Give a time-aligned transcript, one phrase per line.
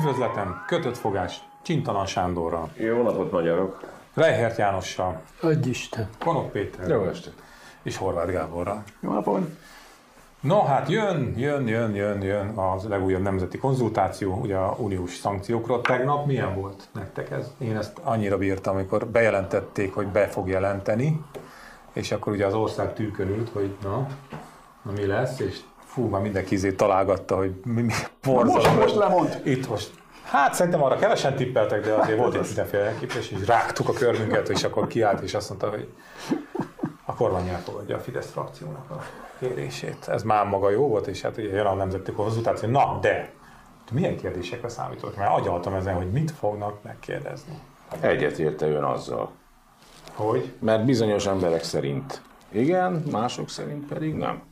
[0.00, 3.80] Üdvözletem, kötött fogás, Csintalan Sándorral, Jó napot, magyarok!
[4.14, 6.08] Reihert Jánossal, Adj Isten.
[6.18, 7.42] Konok Péterrel Jó estét!
[7.82, 8.82] és Horváth Gáborral.
[9.00, 9.48] Jó napot!
[10.40, 15.80] No, hát jön, jön, jön, jön, jön az legújabb nemzeti konzultáció, ugye a uniós szankciókról.
[15.80, 17.52] Tegnap milyen volt nektek ez?
[17.58, 21.24] Én ezt annyira bírtam, amikor bejelentették, hogy be fog jelenteni,
[21.92, 24.06] és akkor ugye az ország tűkön ült, hogy na,
[24.82, 25.60] na mi lesz, és
[25.92, 27.92] fú, már mindenki izé találgatta, hogy mi, mi
[28.24, 29.40] most, most lemond.
[29.44, 29.90] Itt most.
[30.24, 34.48] Hát szerintem arra kevesen tippeltek, de azért volt egy mindenféle elképzelés, és rágtuk a körmünket,
[34.48, 35.88] és akkor kiállt, és azt mondta, hogy
[37.04, 39.02] a kormány elfogadja a Fidesz frakciónak a
[39.38, 40.08] kérését.
[40.08, 42.68] Ez már maga jó volt, és hát ugye jön a nemzeti konzultáció.
[42.68, 43.32] Na, de
[43.92, 45.16] milyen kérdésekre számított?
[45.16, 47.58] Mert agyaltam ezen, hogy mit fognak megkérdezni.
[48.00, 49.30] Egyetérte ön azzal.
[50.14, 50.52] Hogy?
[50.58, 52.22] Mert bizonyos emberek szerint
[52.52, 54.42] igen, mások szerint pedig nem.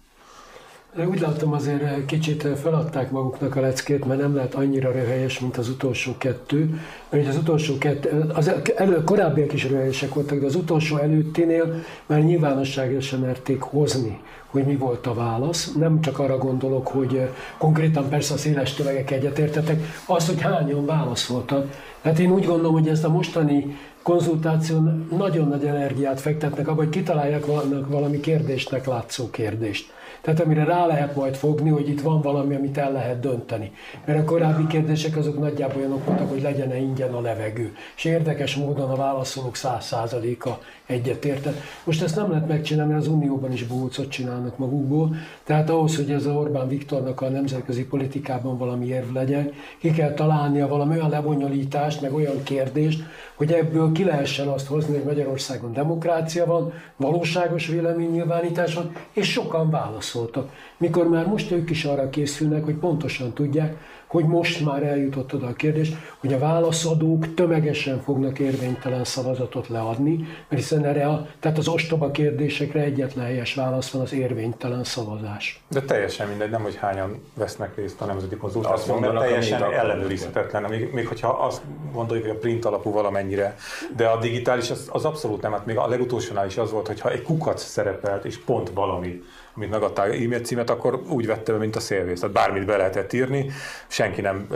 [0.97, 5.69] Úgy látom azért kicsit feladták maguknak a leckét, mert nem lehet annyira röhelyes, mint az
[5.69, 6.81] utolsó kettő.
[7.11, 12.23] Mert az utolsó kettő, az elő, korábbiak is röhelyesek voltak, de az utolsó előttinél már
[12.23, 15.73] nyilvánosságra sem merték hozni, hogy mi volt a válasz.
[15.73, 17.29] Nem csak arra gondolok, hogy
[17.59, 21.75] konkrétan persze a széles tömegek egyetértetek, az, hogy hányan válaszoltak.
[22.03, 26.91] Tehát én úgy gondolom, hogy ezt a mostani konzultáción nagyon nagy energiát fektetnek abba, hogy
[26.91, 27.47] kitalálják
[27.89, 29.97] valami kérdésnek látszó kérdést.
[30.21, 33.73] Tehát amire rá lehet majd fogni, hogy itt van valami, amit el lehet dönteni.
[34.05, 37.77] Mert a korábbi kérdések azok nagyjából olyanok voltak, hogy legyen-e ingyen a levegő.
[37.97, 41.61] És érdekes módon a válaszolók száz százaléka egyetértett.
[41.85, 45.15] Most ezt nem lehet megcsinálni, az Unióban is bócot csinálnak magukból.
[45.45, 50.13] Tehát ahhoz, hogy ez a Orbán Viktornak a nemzetközi politikában valami érv legyen, ki kell
[50.13, 53.03] találnia valami olyan lebonyolítást, meg olyan kérdést,
[53.35, 59.71] hogy ebből ki lehessen azt hozni, hogy Magyarországon demokrácia van, valóságos véleménynyilvánítás van, és sokan
[60.13, 60.51] válaszoltak.
[60.77, 63.77] Mikor már most ők is arra készülnek, hogy pontosan tudják,
[64.09, 70.17] hogy most már eljutott oda a kérdés, hogy a válaszadók tömegesen fognak érvénytelen szavazatot leadni,
[70.49, 75.63] mert hiszen erre a, tehát az ostoba kérdésekre egyetlen helyes válasz van az érvénytelen szavazás.
[75.69, 80.93] De teljesen mindegy, nem hogy hányan vesznek részt a nemzeti konzultáción, mert teljesen ellenőrizhetetlen, még,
[80.93, 83.57] még hogyha azt gondoljuk, hogy a print alapú valamennyire,
[83.97, 87.11] de a digitális az, az abszolút nem, hát még a legutolsónál is az volt, hogyha
[87.11, 89.23] egy kukac szerepelt, és pont valami,
[89.59, 92.21] amit megadták e-mail címet, akkor úgy vette be, mint a szélvész.
[92.21, 93.51] Tehát bármit be lehetett írni,
[93.87, 94.47] senki nem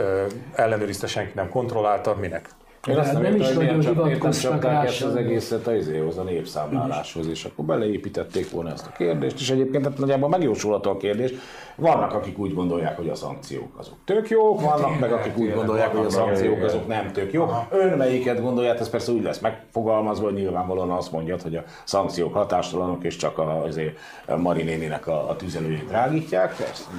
[0.55, 2.49] ellenőrizte, senki nem kontrollálta, minek.
[2.87, 7.27] Én azt nem, nem is nagyon hivatkoztak rá ezt az egészet az izéhoz, a népszámláláshoz,
[7.27, 11.31] és akkor beleépítették volna ezt a kérdést, és egyébként hát nagyjából megjósolható a kérdés.
[11.75, 15.95] Vannak, akik úgy gondolják, hogy a szankciók azok tök jók, vannak meg, akik úgy gondolják,
[15.95, 17.53] hogy a szankciók azok nem tök jók.
[17.69, 22.33] Ön melyiket gondolját, ez persze úgy lesz megfogalmazva, hogy nyilvánvalóan azt mondja, hogy a szankciók
[22.33, 26.55] hatástalanok, és csak a, azért a Mari néninek a, a tüzelőjét drágítják.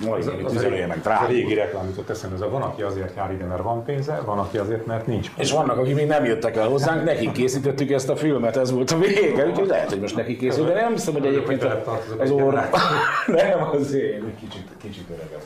[0.06, 1.28] Mari néni tüzelőjének drágít.
[1.28, 4.20] A régi reklám jutott eszembe, ez a van, aki azért jár ide, mert van pénze,
[4.24, 5.42] van, aki azért, mert nincs pénze.
[5.42, 8.90] És vannak, akik még nem jöttek el hozzánk, nekik készítettük ezt a filmet, ez volt
[8.90, 11.66] a vége, úgyhogy lehet, hogy most neki készül, de nem hiszem, hogy egyébként
[12.18, 12.68] az Orbán,
[13.26, 15.42] nem azért, kicsit, kicsit öregebb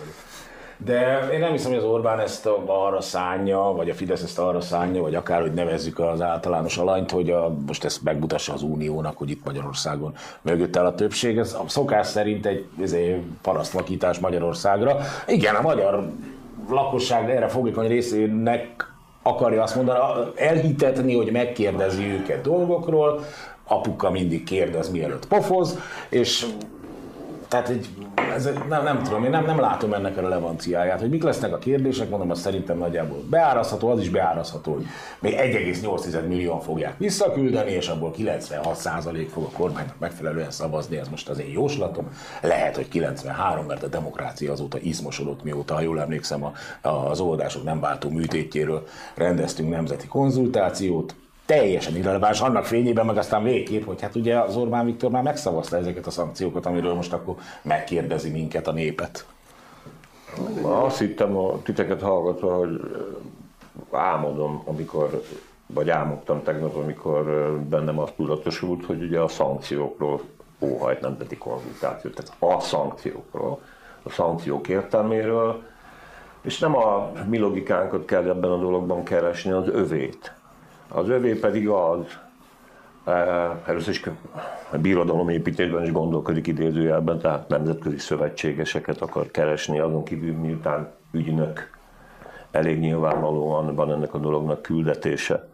[0.85, 4.61] de én nem hiszem, hogy az Orbán ezt arra szánja, vagy a Fidesz ezt arra
[4.61, 9.19] szánja, vagy akár, hogy nevezzük az általános alanyt, hogy a, most ezt megmutassa az Uniónak,
[9.19, 11.39] hogy itt Magyarországon mögött el a többség.
[11.39, 14.97] Ez a szokás szerint egy ezért parasztvakítás Magyarországra.
[15.27, 16.11] Igen, a magyar
[16.71, 18.93] lakosság erre fogékony részének
[19.29, 19.99] akarja azt mondani,
[20.35, 23.25] elhitetni, hogy megkérdezi őket dolgokról,
[23.67, 25.79] apuka mindig kérdez, mielőtt pofoz,
[26.09, 26.47] és
[27.49, 27.89] tehát egy,
[28.35, 31.59] ez, nem, nem tudom, én nem, nem látom ennek a relevanciáját, hogy mik lesznek a
[31.59, 34.87] kérdések, mondom, az szerintem nagyjából beárazható, az is beárazható, hogy
[35.21, 41.29] még 1,8 millióan fogják visszaküldeni, és abból 96% fog a kormánynak megfelelően szavazni, ez most
[41.29, 42.09] az én jóslatom.
[42.43, 46.53] Lehet, hogy 93, mert a demokrácia azóta izmosodott, mióta, ha jól emlékszem, a,
[46.89, 51.15] az oldások nem váltó műtétjéről rendeztünk nemzeti konzultációt,
[51.49, 55.77] teljesen irreleváns, annak fényében meg aztán végképp, hogy hát ugye az Orbán Viktor már megszavazta
[55.77, 59.27] ezeket a szankciókat, amiről most akkor megkérdezi minket a népet.
[60.63, 62.81] Azt hittem a titeket hallgatva, hogy
[63.91, 65.23] álmodom, amikor,
[65.67, 67.25] vagy álmodtam tegnap, amikor
[67.69, 70.21] bennem azt tudatosult, hogy ugye a szankciókról
[70.59, 73.61] óhajt nemzeti konzultáció, tehát a szankciókról,
[74.03, 75.63] a szankciók értelméről,
[76.41, 80.37] és nem a mi logikánkat kell ebben a dologban keresni, az övét
[80.89, 82.19] az övé pedig az,
[83.67, 84.03] először is
[84.71, 91.71] a birodalomépítésben is gondolkodik idézőjelben, tehát nemzetközi szövetségeseket akar keresni, azon kívül miután ügynök,
[92.51, 95.49] elég nyilvánvalóan van ennek a dolognak küldetése.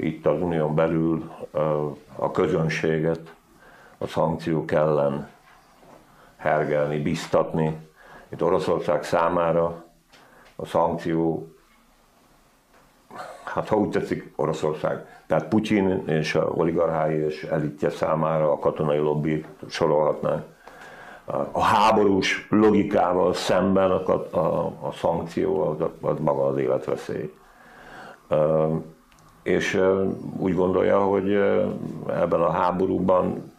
[0.00, 1.30] Itt az unión belül
[2.16, 3.34] a közönséget
[3.98, 5.28] a szankciók ellen
[6.36, 7.76] hergelni, biztatni.
[8.28, 9.84] Itt Oroszország számára
[10.56, 11.48] a szankció,
[13.56, 15.04] hát ha úgy tetszik, Oroszország.
[15.26, 20.42] Tehát Putyin és a oligarchái és elitje számára a katonai lobby sorolhatnánk.
[21.52, 27.32] A háborús logikával szemben a, a, a szankció az, az maga az életveszély.
[29.42, 29.80] És
[30.38, 31.32] úgy gondolja, hogy
[32.08, 33.52] ebben a háborúban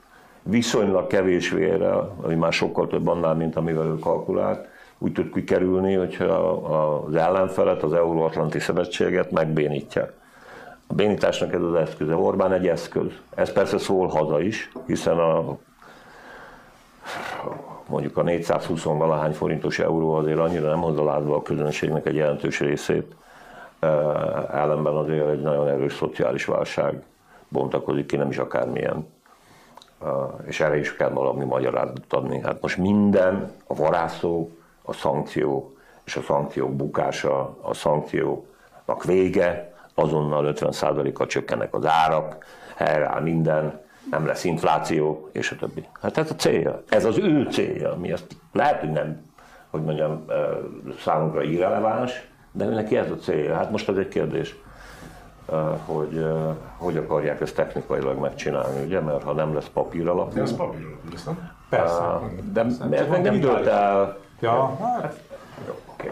[0.44, 4.67] viszonylag kevés vérre, ami már sokkal több annál, mint amivel ő kalkulált,
[4.97, 10.09] úgy tud kikerülni, hogyha az ellenfelet, az Euróatlanti Szövetséget megbénítja.
[10.88, 12.15] A bénításnak ez az eszköze.
[12.15, 13.11] Orbán egy eszköz.
[13.35, 15.57] Ez persze szól haza is, hiszen a
[17.88, 22.59] mondjuk a 420 valahány forintos euró azért annyira nem hozza lázba a közönségnek egy jelentős
[22.59, 23.15] részét,
[24.51, 27.03] ellenben azért egy nagyon erős szociális válság
[27.47, 29.07] bontakozik ki, nem is akármilyen.
[30.45, 32.39] És erre is kell valami magyarázatot adni.
[32.39, 34.49] Hát most minden, a varázszó,
[34.87, 42.45] a szankció és a szankciók bukása, a szankcióknak vége, azonnal 50%-kal csökkennek az árak,
[42.75, 43.81] helyreáll minden,
[44.11, 45.87] nem lesz infláció, és a többi.
[46.01, 49.21] Hát ez a célja, ez az ő célja, mi ezt lehet, hogy nem,
[49.69, 50.25] hogy mondjam,
[50.99, 53.55] számunkra irreleváns, de neki ez a célja.
[53.55, 54.55] Hát most ez egy kérdés,
[55.85, 56.25] hogy
[56.77, 60.33] hogy akarják ezt technikailag megcsinálni, ugye, mert ha nem lesz papíralap.
[60.33, 61.51] De ez papíralap, nem?
[61.69, 62.19] Persze.
[62.53, 64.17] De ez meg nem dölt el.
[64.39, 65.19] Ja, hát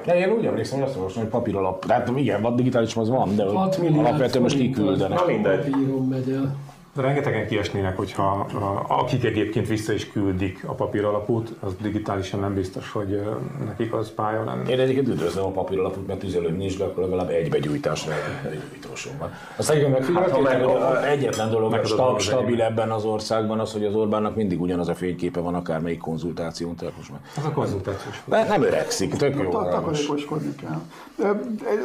[0.06, 1.86] de én úgy emlékszem, hogy azt olvastam, hogy papíralap.
[1.86, 5.20] Tehát igen, a digitális az van, de alapvetően most kiküldenek.
[5.20, 5.76] Na mindegy.
[6.10, 6.56] megy el.
[6.96, 8.48] De rengetegen kiesnének, hogyha
[8.88, 13.22] akik egyébként vissza is küldik a papír alapút, az digitálisan nem biztos, hogy
[13.66, 14.70] nekik az pálya lenne.
[14.70, 18.14] Én egyébként üdvözlöm a papír alapút, mert tüzelőm nincs, de akkor legalább egy begyújtásra
[18.52, 18.88] egy
[19.20, 19.34] van.
[19.56, 23.86] Azt egyébként megfigyelték, hát, hogy egyetlen dolog meg stab, stabil ebben az országban az, hogy
[23.86, 26.76] az Orbánnak mindig ugyanaz a fényképe van akármelyik konzultáción.
[26.76, 27.20] Tehát most már.
[27.38, 28.24] Az a konzultációs.
[28.26, 29.50] Nem öregszik, tök jó.
[29.50, 30.82] Takarékoskodni kell.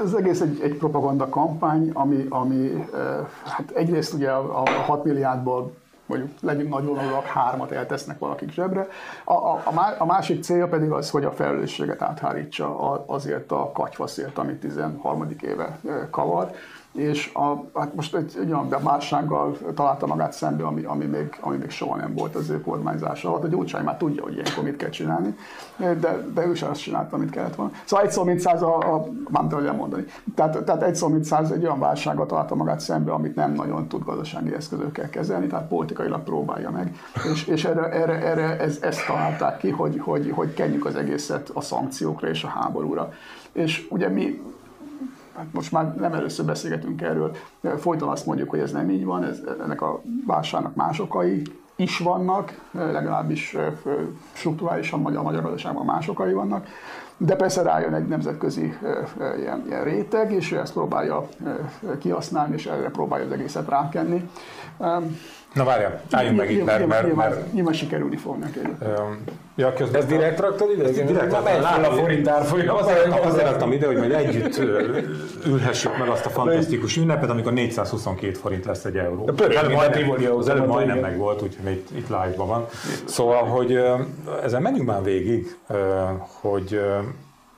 [0.05, 2.87] Ez egész egy, egy propaganda kampány, ami, ami
[3.45, 5.73] hát egyrészt ugye a, a 6 milliárdból
[6.06, 8.87] mondjuk legyünk nagy vonalúak, hármat eltesznek valakik zsebre.
[9.25, 9.62] A, a,
[9.99, 15.37] a másik célja pedig az, hogy a felelősséget áthárítsa azért a katyvaszért, amit 13.
[15.43, 15.79] éve
[16.11, 16.50] kavar
[16.92, 21.56] és a, hát most egy, egy olyan válsággal találta magát szembe, ami, ami, még, ami
[21.56, 23.44] még soha nem volt az ő kormányzása alatt.
[23.44, 25.37] A Gyurcsány már tudja, hogy ilyenkor mit kell csinálni,
[25.76, 27.72] de, de ő sem azt csinálta, amit kellett volna.
[27.84, 30.04] Szóval egy szó, mint száz, a, a, nem tudom mondani.
[30.34, 33.88] Tehát, tehát egy szó, mint száz egy olyan válsággal találta magát szembe, amit nem nagyon
[33.88, 36.96] tud gazdasági eszközökkel kezelni, tehát politikailag próbálja meg.
[37.32, 41.50] És, és erre, erre, erre ez, ezt találták ki, hogy, hogy, hogy kenjük az egészet
[41.54, 43.12] a szankciókra és a háborúra.
[43.52, 44.42] És ugye mi
[45.40, 47.37] hát most már nem először beszélgetünk erről,
[47.78, 51.42] folyton azt mondjuk, hogy ez nem így van, ez, ennek a válságnak más okai
[51.76, 53.56] is vannak, legalábbis
[54.32, 56.66] struktúrálisan magyar, magyar gazdaságban más okai vannak,
[57.16, 58.75] de persze rájön egy nemzetközi
[59.38, 61.28] ilyen, ilyen réteg, és ő ezt próbálja
[61.98, 64.30] kihasználni, és erre próbálja az egészet rákenni.
[65.54, 66.87] Na várjál, álljunk meg itt, mert...
[66.87, 68.59] mert, mert nyilván sikerülni fog neki.
[69.57, 70.85] Ja, közben Ez direkt raktad ide?
[70.85, 72.76] Ez direkt raktad, látom a forint árfolyam.
[72.76, 74.61] Azért, azért raktam ide, hogy majd együtt
[75.47, 79.30] ülhessük meg azt a fantasztikus ünnepet, amikor 422 forint lesz egy euró.
[79.37, 82.66] Az előbb majdnem, az előbb majdnem meg volt, úgyhogy itt, itt live-ban van.
[83.04, 83.80] Szóval, hogy
[84.42, 85.57] ezen menjünk már végig,
[86.40, 86.80] hogy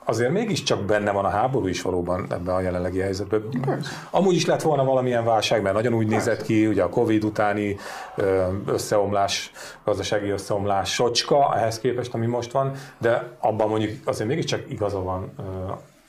[0.04, 3.42] azért mégiscsak benne van a háború is valóban ebben a jelenlegi helyzetben.
[4.11, 7.76] Amúgy is lett volna valamilyen válság, mert nagyon úgy nézett ki, ugye a Covid utáni
[8.66, 9.52] összeomlás,
[9.85, 15.32] gazdasági összeomlás socska ehhez képest, ami most van, de abban mondjuk azért mégiscsak igaza van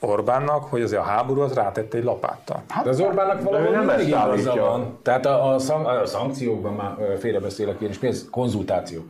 [0.00, 2.62] Orbánnak, hogy azért a háború az rátette egy lapáttal.
[2.68, 4.98] Hát, de az Orbánnak valami nem mindig igaza van.
[5.02, 8.26] Tehát a, a, szan, a szankciókban már félrebeszélek én is, mi ez?
[8.30, 9.00] Konzultáció.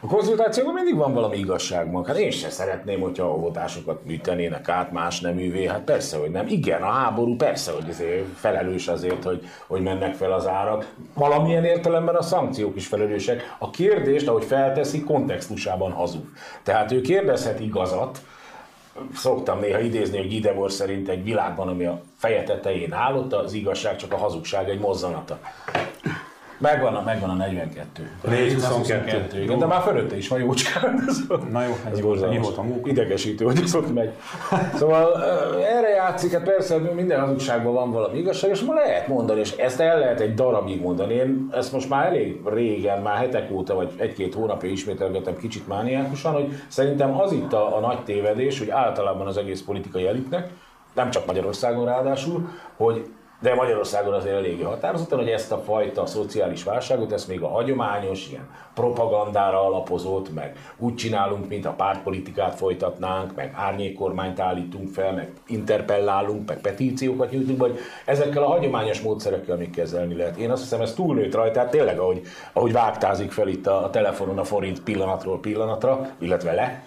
[0.00, 4.92] A konzultációban mindig van valami igazság Hát én sem szeretném, hogyha a votásokat műtenének át
[4.92, 5.66] más neművé.
[5.66, 6.46] Hát persze, hogy nem.
[6.46, 10.94] Igen, a háború persze, hogy azért felelős azért, hogy, hogy mennek fel az árak.
[11.14, 13.56] Valamilyen értelemben a szankciók is felelősek.
[13.58, 16.24] A kérdést, ahogy felteszi, kontextusában hazug.
[16.62, 18.18] Tehát ő kérdezhet igazat,
[19.14, 23.96] szoktam néha idézni, hogy Idebor szerint egy világban, ami a feje tetején állott, az igazság
[23.96, 25.38] csak a hazugság egy mozzanata.
[26.62, 28.10] Megvan a, megvan a 42.
[28.22, 29.42] 422.
[29.42, 31.04] Igen, de már fölötte is van jócskán.
[31.50, 32.88] Na jó, ez volt, mi volt a munka?
[32.88, 34.10] Idegesítő, hogy ez ott megy.
[34.74, 35.24] Szóval
[35.62, 39.80] erre játszik, hát persze minden hazugságban van valami igazság, és ma lehet mondani, és ezt
[39.80, 41.14] el lehet egy darabig mondani.
[41.14, 46.32] Én ezt most már elég régen, már hetek óta, vagy egy-két hónapja ismételgetem kicsit mániákusan,
[46.32, 50.48] hogy szerintem az itt a, a nagy tévedés, hogy általában az egész politikai elitnek,
[50.94, 53.06] nem csak Magyarországon ráadásul, hogy
[53.42, 58.28] de Magyarországon azért eléggé határozottan, hogy ezt a fajta szociális válságot, ezt még a hagyományos,
[58.28, 65.32] ilyen propagandára alapozott, meg úgy csinálunk, mint a pártpolitikát folytatnánk, meg árnyékkormányt állítunk fel, meg
[65.46, 70.36] interpellálunk, meg petíciókat nyújtunk, vagy ezekkel a hagyományos módszerekkel még kezelni lehet.
[70.36, 72.22] Én azt hiszem, ez túlnőtt rajta, tehát tényleg, ahogy,
[72.52, 76.84] ahogy vágtázik fel itt a, a telefonon a forint pillanatról pillanatra, illetve le,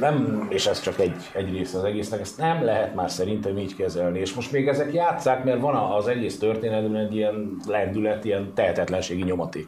[0.00, 3.76] nem, és ez csak egy, egy része az egésznek, ezt nem lehet már szerintem így
[3.76, 4.18] kezelni.
[4.18, 9.22] És most még ezek játszák, mert van az egész történetben egy ilyen lendület, ilyen tehetetlenségi
[9.22, 9.66] nyomaték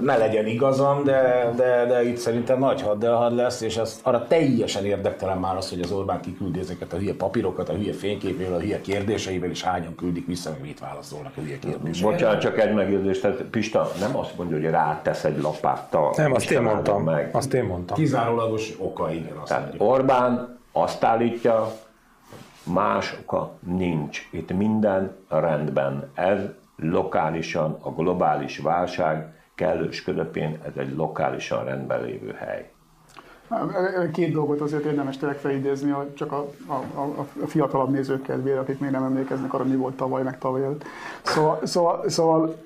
[0.00, 4.84] ne legyen igazam, de, de, de itt szerintem nagy haddelhad lesz, és ez arra teljesen
[4.84, 8.60] érdektelen már az, hogy az Orbán kiküldi ezeket a hülye papírokat, a hülye fényképével, a
[8.60, 12.12] hülye kérdéseivel, és hányan küldik vissza, meg mit válaszolnak a hülye kérdéseivel.
[12.12, 16.14] Bocsánat, csak egy megjegyzés, tehát Pista nem azt mondja, hogy rátesz egy lapáttal.
[16.16, 17.02] Nem, azt én mondtam.
[17.02, 17.28] Meg.
[17.32, 17.96] Azt én mondtam.
[17.96, 19.36] Kizárólagos oka, igen.
[19.36, 19.90] Azt tehát mondjuk.
[19.90, 21.72] Orbán azt állítja,
[22.62, 24.28] más oka nincs.
[24.30, 26.10] Itt minden rendben.
[26.14, 26.38] Ez
[26.76, 32.70] lokálisan a globális válság kellős közepén ez egy lokálisan rendben lévő hely.
[34.12, 38.78] Két dolgot azért érdemes tényleg felidézni, csak a, a, a, a fiatalabb nézők kedvére, akik
[38.78, 40.84] még nem emlékeznek arra, mi volt tavaly, meg tavaly előtt.
[41.22, 42.56] Szóval, szóval, szóval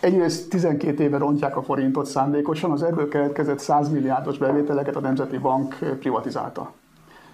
[0.00, 5.38] egyrészt 12 éve rontják a forintot szándékosan, az ebből keletkezett 100 milliárdos bevételeket a Nemzeti
[5.38, 6.72] Bank privatizálta.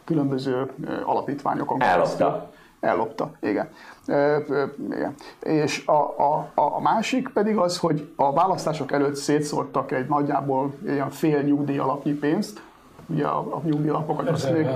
[0.04, 0.70] Különböző
[1.04, 2.50] alapítványokon Ellopta.
[2.80, 3.68] Ellopta, igen.
[4.06, 4.42] E,
[4.90, 5.14] igen.
[5.40, 5.92] És a,
[6.22, 11.78] a, a másik pedig az, hogy a választások előtt szétszórtak egy nagyjából ilyen fél nyugdíj
[11.78, 12.62] alapnyi pénzt,
[13.06, 14.66] ugye a, a nyugdíjalapokat azt még...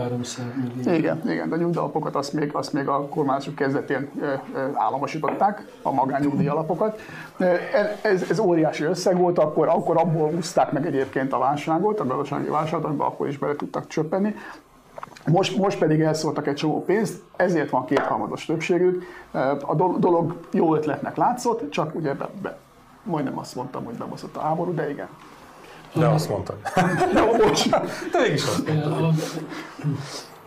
[0.85, 4.11] Igen, igen, a nyugdíjalapokat azt még, azt még a kormányzások kezdetén
[4.75, 7.01] államosították, a magánnyugdíjalapokat.
[8.03, 12.49] Ez, ez óriási összeg volt, akkor, akkor abból úszták meg egyébként a válságot, a gazdasági
[12.49, 14.35] válságot, amiben akkor is bele tudtak csöppenni.
[15.27, 19.05] Most, most pedig elszóltak egy csomó pénzt, ezért van kétharmados többségük.
[19.61, 22.59] A dolog jó ötletnek látszott, csak ugye be, be,
[23.03, 25.09] majdnem azt mondtam, hogy bebaszott a háború, de igen.
[25.93, 26.57] De azt mondtad.
[27.15, 27.69] De bocs.
[27.69, 29.15] De mégis azt mondtad.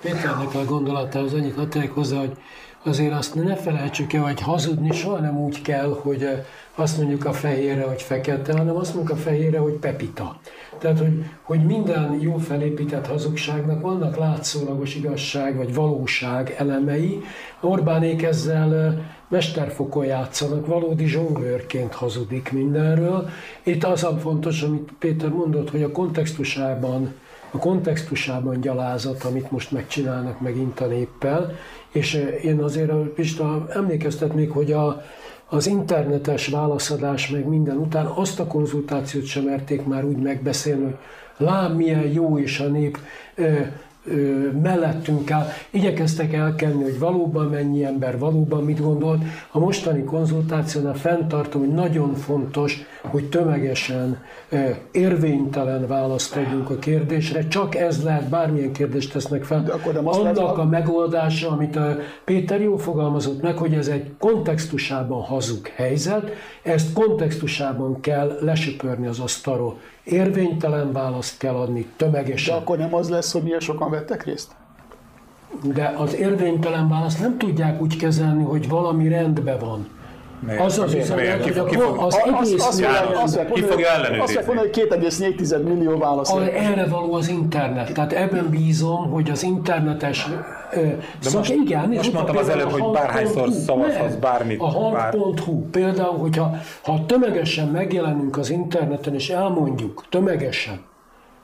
[0.01, 2.37] Péternek a gondolatához annyit adták hozzá, hogy
[2.83, 7.33] azért azt ne felejtsük el, hogy hazudni soha nem úgy kell, hogy azt mondjuk a
[7.33, 10.39] fehérre, hogy fekete, hanem azt mondjuk a fehérre, hogy pepita.
[10.83, 17.21] Tehát, hogy, hogy minden jó felépített hazugságnak vannak látszólagos igazság vagy valóság elemei.
[17.61, 23.29] Orbánék ezzel mesterfokon játszanak, valódi zsonglőrként hazudik mindenről.
[23.63, 27.13] Itt az a fontos, amit Péter mondott, hogy a kontextusában
[27.51, 31.55] a kontextusában gyalázat, amit most megcsinálnak megint a néppel,
[31.91, 32.13] és
[32.43, 35.01] én azért Pista emlékeztetnék, hogy a,
[35.53, 40.95] az internetes válaszadás meg minden után azt a konzultációt sem merték már úgy megbeszélni, hogy
[41.37, 42.97] lám milyen jó és a nép
[44.61, 45.47] mellettünk áll.
[45.69, 49.23] Igyekeztek elkenni, hogy valóban mennyi ember, valóban mit gondolt.
[49.51, 54.17] A mostani konzultációnál fenntartom, hogy nagyon fontos, hogy tömegesen
[54.91, 57.47] érvénytelen választ adjunk a kérdésre.
[57.47, 59.63] Csak ez lehet, bármilyen kérdést tesznek fel.
[59.63, 63.87] De akkor nem Annak lehet, a megoldása, amit a Péter jó fogalmazott meg, hogy ez
[63.87, 66.31] egy kontextusában hazug helyzet,
[66.63, 69.77] ezt kontextusában kell lesöpörni az asztalról.
[70.03, 72.55] Érvénytelen választ kell adni tömegesen.
[72.55, 74.51] De akkor nem az lesz, hogy milyen sokan vettek részt?
[75.63, 79.87] De az érvénytelen választ nem tudják úgy kezelni, hogy valami rendben van.
[80.45, 80.61] Miért?
[80.61, 82.85] Az az üzenet, hogy ki, fog, az egész azt,
[83.23, 84.37] azt, ki fogja ellenőrizni?
[84.37, 86.31] Azt mondani, hogy 2,4 millió válasz.
[86.53, 87.93] Erre való az internet.
[87.93, 90.27] Tehát ebben bízom, hogy az internetes
[90.73, 94.59] de szóval most, igen, most mondtam az előbb, hogy bárhányszor szavazhatsz bármit.
[94.61, 100.81] A hang.hu például, hogyha ha tömegesen megjelenünk az interneten és elmondjuk tömegesen,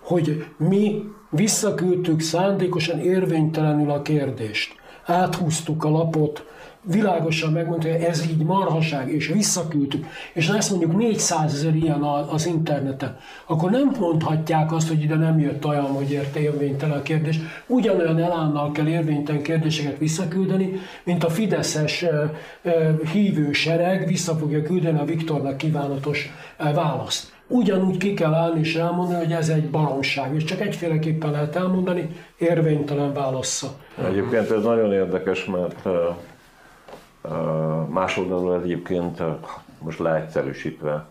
[0.04, 4.76] hogy mi visszaküldtük szándékosan érvénytelenül a kérdést,
[5.06, 6.46] áthúztuk a lapot,
[6.92, 12.46] világosan megmondta, hogy ez így marhaság, és visszaküldtük, és lesz mondjuk 400 ezer ilyen az
[12.46, 17.40] interneten, akkor nem mondhatják azt, hogy ide nem jött olyan, hogy érte érvénytelen a kérdés.
[17.68, 22.06] Ugyanolyan elánnal kell érvénytelen kérdéseket visszaküldeni, mint a Fideszes
[23.12, 27.38] hívő sereg vissza fogja küldeni a Viktornak kívánatos választ.
[27.48, 32.10] Ugyanúgy ki kell állni és elmondani, hogy ez egy baromság, és csak egyféleképpen lehet elmondani,
[32.38, 33.68] érvénytelen válasza.
[34.08, 35.88] Egyébként ez nagyon érdekes, mert
[37.88, 39.24] Másoldalról egyébként
[39.80, 41.06] most leegyszerűsítve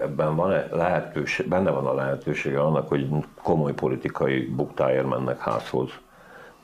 [0.00, 3.08] ebben van lehetőség, benne van a lehetősége annak, hogy
[3.42, 5.90] komoly politikai buktáért mennek házhoz.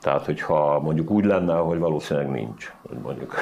[0.01, 3.35] Tehát, hogyha mondjuk úgy lenne, hogy valószínűleg nincs, hogy mondjuk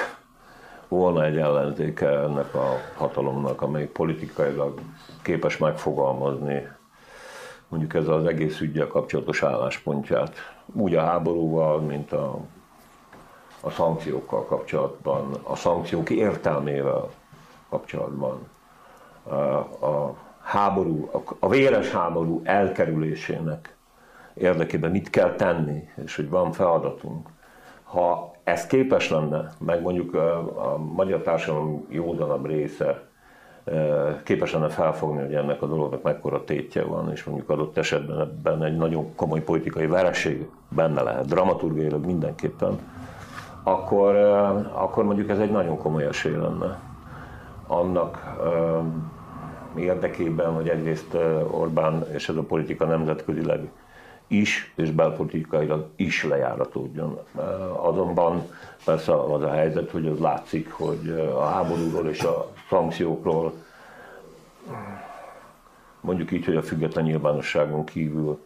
[0.88, 4.80] volna egy ellenzéke ennek a hatalomnak, amely politikailag
[5.22, 6.68] képes megfogalmazni
[7.72, 10.36] mondjuk ez az egész ügyel kapcsolatos álláspontját,
[10.74, 12.40] úgy a háborúval, mint a
[13.62, 17.10] a szankciókkal kapcsolatban, a szankciók értelmével
[17.70, 18.48] kapcsolatban,
[19.82, 23.76] a háború, a véres háború elkerülésének
[24.34, 27.28] érdekében mit kell tenni, és hogy van feladatunk.
[27.84, 33.10] Ha ez képes lenne, meg mondjuk a magyar társadalom józanabb része
[34.24, 38.64] képes lenne felfogni, hogy ennek a dolognak mekkora tétje van, és mondjuk adott esetben ebben
[38.64, 42.80] egy nagyon komoly politikai vereség benne lehet, dramaturgiailag mindenképpen,
[43.64, 44.16] akkor,
[44.74, 46.80] akkor mondjuk ez egy nagyon komoly esély lenne
[47.68, 48.38] annak
[49.76, 51.14] érdekében, hogy egyrészt
[51.52, 53.70] Orbán és ez a politika nemzetközileg
[54.28, 57.20] is, és belpolitikailag is lejáratódjon.
[57.76, 58.44] Azonban
[58.86, 63.54] persze az a helyzet, hogy az látszik, hogy a háborúról és a szankciókról
[66.02, 68.40] mondjuk így, hogy a független nyilvánosságon kívül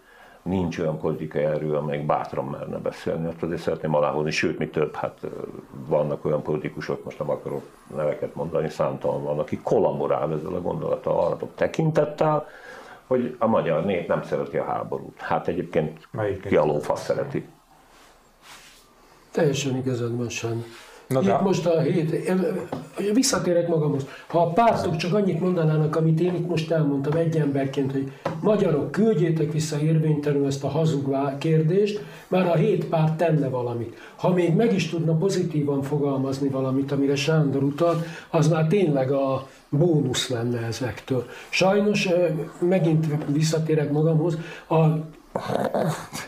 [0.45, 3.27] nincs olyan politikai erő, amelyik bátran merne beszélni.
[3.27, 5.19] Azt azért szeretném aláhozni, sőt, mi több, hát
[5.87, 7.63] vannak olyan politikusok, most nem akarok
[7.95, 12.45] neveket mondani, számtalan van, aki kollaborál ezzel a gondolattal arra tekintettel,
[13.07, 15.19] hogy a magyar nép nem szereti a háborút.
[15.21, 17.47] Hát egyébként Melyik ki a lófasz szereti.
[19.31, 20.29] Teljesen igazad van,
[21.07, 21.39] Na Itt de...
[21.43, 22.33] most a hét,
[23.13, 24.05] visszatérek magamhoz.
[24.27, 28.91] Ha a pártok csak annyit mondanának, amit én itt most elmondtam egy emberként, hogy magyarok,
[28.91, 33.97] küldjétek vissza érvénytelenül ezt a hazug kérdést, már a hét párt tenne valamit.
[34.15, 39.47] Ha még meg is tudna pozitívan fogalmazni valamit, amire Sándor utalt, az már tényleg a
[39.69, 41.25] bónusz lenne ezektől.
[41.49, 42.09] Sajnos,
[42.59, 44.37] megint visszatérek magamhoz,
[44.69, 44.83] a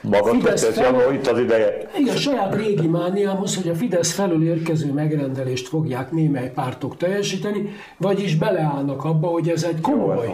[0.01, 1.13] Magad fel...
[1.13, 1.89] itt az ideje.
[1.99, 8.35] Igen, saját régi mániámhoz, hogy a Fidesz felül érkező megrendelést fogják némely pártok teljesíteni, vagyis
[8.35, 10.33] beleállnak abba, hogy ez egy komoly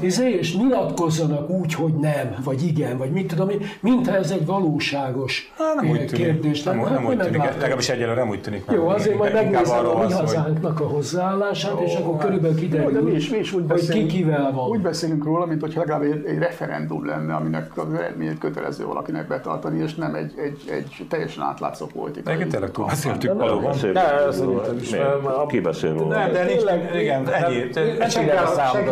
[0.00, 4.46] izé, és nyilatkozzanak úgy, hogy nem, vagy igen, vagy mit tudom én, mintha ez egy
[4.46, 6.82] valóságos Há, nem úgy kérdés lenne.
[6.82, 8.64] Nem, nem, úgy tűnik, legalábbis egyelőre nem úgy tűnik.
[8.72, 14.06] Jó, azért majd megnézem a mi hazánknak a hozzáállását, és akkor körülbelül kiderül, hogy ki
[14.06, 14.68] kivel van.
[14.68, 19.82] Úgy beszélünk róla, mint hogy legalább egy referendum lenne, aminek az eredményét kötelező valakinek betartani,
[19.82, 22.32] és nem egy, egy, egy teljesen átlátszó politika.
[22.32, 23.76] Igen, tényleg túl beszéltük valóban.
[23.92, 24.96] Ne, szerintem is.
[25.48, 26.16] Ki beszél róla?
[26.16, 27.70] Nem, de tényleg, igen, ennyi.
[28.08, 28.30] Senki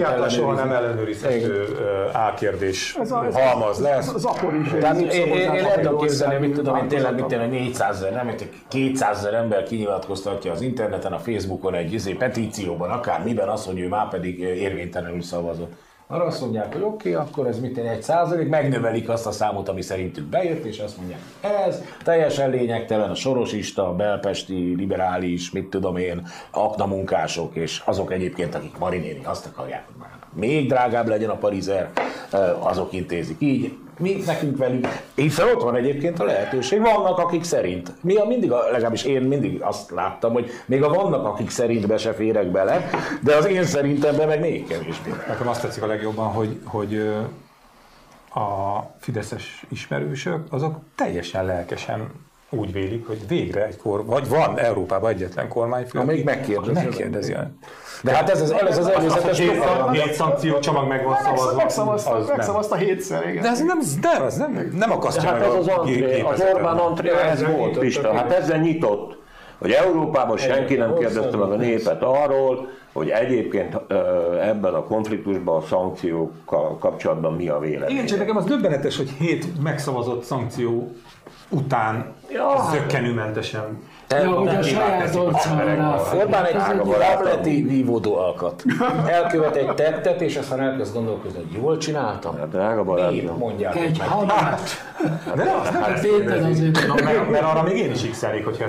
[0.02, 1.64] által soha nem ellenőrizhető
[2.12, 2.98] álkérdés
[3.32, 4.14] halmaz lesz.
[4.14, 4.72] Az akkor is.
[5.14, 8.34] Én el tudom képzelni, mit tudom én tényleg, mit tényleg 400 ezer, nem,
[8.68, 13.78] 200 ezer ember kinyilatkoztatja az interneten, a Facebookon egy izé, petícióban, akár miben az, hogy
[13.78, 15.72] ő már pedig érvénytelenül szavazott.
[16.08, 19.68] Arra azt mondják, hogy oké, okay, akkor ez mit egy százalék, megnövelik azt a számot,
[19.68, 25.96] ami szerintük bejött, és azt mondják, ez teljesen lényegtelen, a sorosista, belpesti, liberális, mit tudom
[25.96, 31.36] én, aknamunkások, és azok egyébként, akik marinéni azt akarják, hogy már még drágább legyen a
[31.36, 31.90] parizer,
[32.58, 36.80] azok intézik így, mi nekünk velük, hiszen ott van egyébként a lehetőség.
[36.80, 37.92] Vannak, akik szerint.
[38.00, 41.86] Mi a mindig, a, legalábbis én mindig azt láttam, hogy még a vannak, akik szerint
[41.86, 42.90] be se férek bele,
[43.22, 43.64] de az én
[44.00, 45.10] be meg még kevésbé.
[45.28, 47.08] Nekem azt tetszik a legjobban, hogy, hogy
[48.34, 52.10] a fideszes ismerősök, azok teljesen lelkesen
[52.50, 56.72] úgy vélik, hogy végre egy kor, vagy van Európában egyetlen kormányfő, még megkérdezi.
[56.72, 57.36] megkérdezi.
[58.02, 61.56] De hát ez az, ez az előzetes Egy szankció csomag meg van szavazva.
[61.56, 63.42] Megszavazta, megszavazta hétszer, igen.
[63.42, 66.76] De ez nem, de ez nem, nem akasztja hát meg ez az, André, az Orbán
[66.76, 69.18] André, ez volt, Pista, hát ezzel nyitott,
[69.58, 73.76] hogy Európában senki nem kérdezte meg a népet arról, hogy egyébként
[74.40, 77.90] ebben a konfliktusban a szankciókkal kapcsolatban mi a vélemény.
[77.94, 80.92] Igen, csak nekem az döbbenetes, hogy hét megszavazott szankció
[81.48, 82.68] után ja.
[82.70, 86.56] zöggenőmentesen te, ja, a saját arcára Orbán egy
[86.98, 88.64] tableti vívódó alkat.
[89.06, 92.36] Elkövet egy tettet, és aztán elkezd gondolkozni, hogy jól csináltam.
[92.36, 93.36] Hát, drága barátom.
[93.38, 94.60] mondják egy hadát.
[95.34, 96.86] De nem, az nem hát Péter azért.
[97.04, 98.56] Mert, mert arra még én is x hogy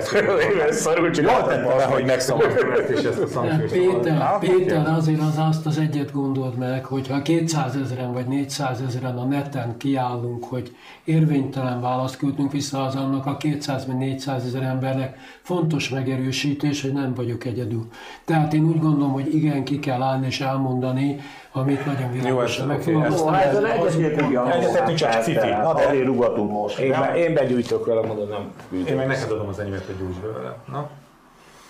[0.68, 4.00] ezt szarul Jól tette le, hogy megszavaztam ezt és ezt a szankciót.
[4.00, 8.80] Péter, Péter azért az azt az egyet gondolt meg, hogy ha 200 ezeren vagy 400
[8.86, 14.44] ezeren a neten kiállunk, hogy érvénytelen választ küldünk vissza az annak a 200 vagy 400
[14.44, 17.86] ezer embernek, fontos megerősítés, hogy nem vagyok egyedül.
[18.24, 21.20] Tehát én úgy gondolom, hogy igen, ki kell állni és elmondani,
[21.52, 23.32] amit nagyon világosan megfogalmaztam.
[23.32, 25.48] Hát ez egyetettünk csak cifi.
[25.86, 26.78] Elé rugatunk most.
[26.78, 28.52] Én, én begyűjtök vele, mondom, nem
[28.86, 30.56] Én meg neked adom az enyémet, hogy gyújts vele.
[30.72, 30.90] Na?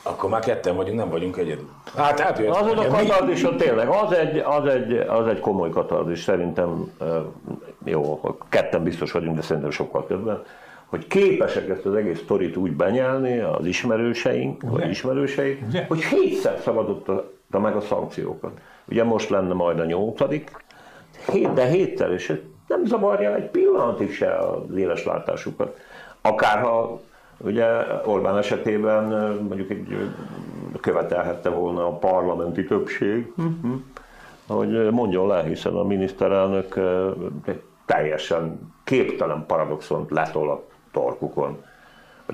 [0.03, 1.69] Akkor már ketten vagyunk, nem vagyunk egyedül.
[1.97, 6.23] Hát, hát az az a katarzis, tényleg, az egy, az, egy, az egy komoly katarzis,
[6.23, 6.93] szerintem
[7.85, 10.43] jó, ketten biztos vagyunk, de szerintem sokkal többen
[10.89, 14.73] hogy képesek ezt az egész sztorit úgy benyelni az ismerőseink, Ugye?
[14.73, 15.85] vagy ismerőseik, Ugye?
[15.89, 18.61] hogy hétszer szabadotta meg a szankciókat.
[18.89, 20.51] Ugye most lenne majd a nyolcadik,
[21.33, 25.81] hét, de hétszer, és nem zavarja egy pillanatig se az éles látásukat.
[26.21, 27.01] Akár ha
[27.41, 27.67] Ugye
[28.05, 29.05] Orbán esetében
[29.49, 29.97] mondjuk egy
[30.81, 33.33] követelhette volna a parlamenti többség,
[34.47, 36.81] hogy mondjon le, hiszen a miniszterelnök
[37.87, 40.68] teljesen képtelen paradoxont letol
[40.99, 41.65] a torkukon.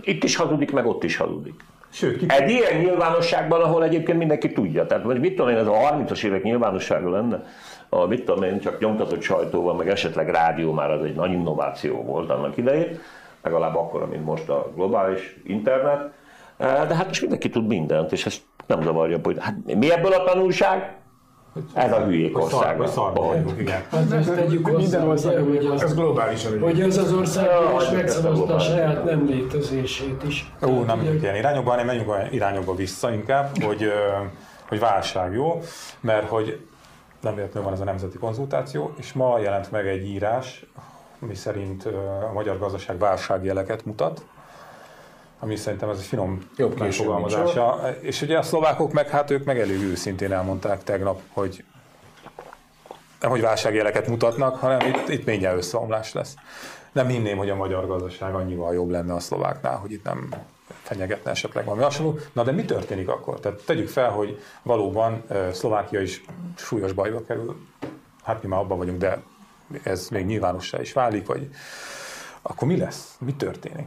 [0.01, 1.65] Itt is hazudik, meg ott is hazudik.
[1.91, 2.27] Sőt, ki...
[2.29, 4.87] Egy ilyen nyilvánosságban, ahol egyébként mindenki tudja.
[4.87, 7.45] Tehát most mit tudom én, ez a 30-as évek nyilvánossága lenne,
[7.89, 12.03] a, mit tudom én, csak nyomtatott sajtóval, meg esetleg rádió már az egy nagy innováció
[12.03, 12.99] volt annak idején,
[13.43, 16.13] legalább akkor, mint most a globális internet.
[16.59, 20.25] De hát most mindenki tud mindent, és ezt nem zavarja, hogy hát mi ebből a
[20.25, 20.97] tanulság?
[21.73, 22.87] Ez a hülyék országa.
[23.59, 23.83] igen.
[23.91, 25.01] Hát ezt tegyük hozzá,
[25.41, 27.49] hogy az, ez globálisan hogy ez az ország
[27.81, 30.53] is megszavazta a saját nem létezését is.
[30.67, 33.93] Ó, nem megyünk ilyen irányokba, hanem menjünk olyan irányokba vissza inkább, hogy,
[34.69, 35.61] hogy válság jó,
[36.01, 36.67] mert hogy
[37.21, 40.67] nem véletlenül van ez a nemzeti konzultáció, és ma jelent meg egy írás,
[41.21, 41.85] ami szerint
[42.31, 44.25] a magyar gazdaság válságjeleket mutat,
[45.39, 47.91] ami szerintem ez egy finom Jobb megfogalmazása.
[48.01, 51.65] És ugye a szlovákok meg, hát ők meg elég őszintén elmondták tegnap, hogy
[53.21, 56.35] nem hogy válságjeleket mutatnak, hanem itt, itt mindjárt összeomlás lesz.
[56.93, 60.29] Nem hinném, hogy a magyar gazdaság annyival jobb lenne a szlováknál, hogy itt nem
[60.67, 62.19] fenyegetne esetleg valami hasonló.
[62.33, 63.41] Na de mi történik akkor?
[63.41, 66.25] Tehát tegyük fel, hogy valóban Szlovákia is
[66.57, 67.57] súlyos bajba kerül.
[68.23, 69.23] Hát mi már abban vagyunk, de
[69.83, 71.49] ez még nyilvánossá is válik, vagy
[72.43, 73.17] akkor mi lesz?
[73.19, 73.87] Mi történik?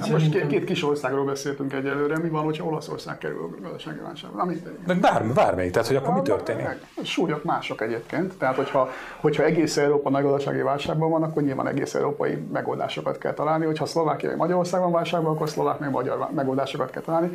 [0.00, 3.98] Hát most két, két kis országról beszéltünk egyelőre, mi van, hogyha Olaszország kerül a gazdasági
[3.98, 4.46] válságba?
[4.86, 6.66] De bármi, bármelyik, tehát hogy akkor mi történik?
[7.02, 8.88] Súlyok mások egyébként, tehát hogyha,
[9.20, 13.86] hogyha egész Európa nagy gazdasági válságban van, akkor nyilván egész európai megoldásokat kell találni, hogyha
[13.86, 17.30] Szlovákia vagy Magyarország válságban, akkor szlovák meg magyar megoldásokat kell találni.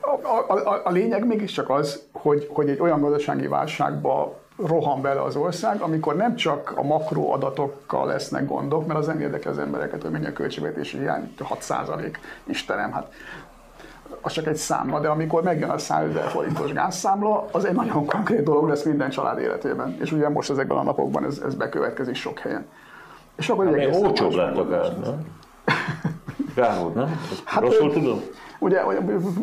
[0.00, 5.22] A, a, a, a lényeg mégiscsak az, hogy, hogy egy olyan gazdasági válságba rohan bele
[5.22, 10.02] az ország, amikor nem csak a makroadatokkal lesznek gondok, mert az nem érdekel az embereket,
[10.02, 13.12] hogy mennyi a költségvetési hiány, 6% Istenem, hát
[14.20, 18.06] az csak egy számla, de amikor megjön a 100 ezer forintos gázszámla, az egy nagyon
[18.06, 19.96] konkrét dolog lesz minden család életében.
[20.00, 22.66] És ugye most ezekben a napokban ez, ez bekövetkezik sok helyen.
[23.36, 25.26] És akkor hát, egy olcsóbb lett a gáz, nem?
[26.54, 27.20] Gáz nem?
[27.44, 28.20] Hát, Rosszul tudom?
[28.62, 28.82] Ugye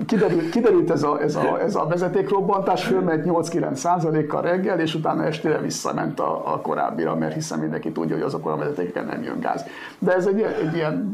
[0.05, 5.25] kiderült, kiderült ez, a, ez, a, ez a vezetékrobbantás, fölment 8-9 százalékkal reggel, és utána
[5.25, 9.39] estére visszament a, a korábbira, mert hiszen mindenki tudja, hogy azokon a vezetékeken nem jön
[9.39, 9.65] gáz.
[9.99, 11.13] De ez egy, egy ilyen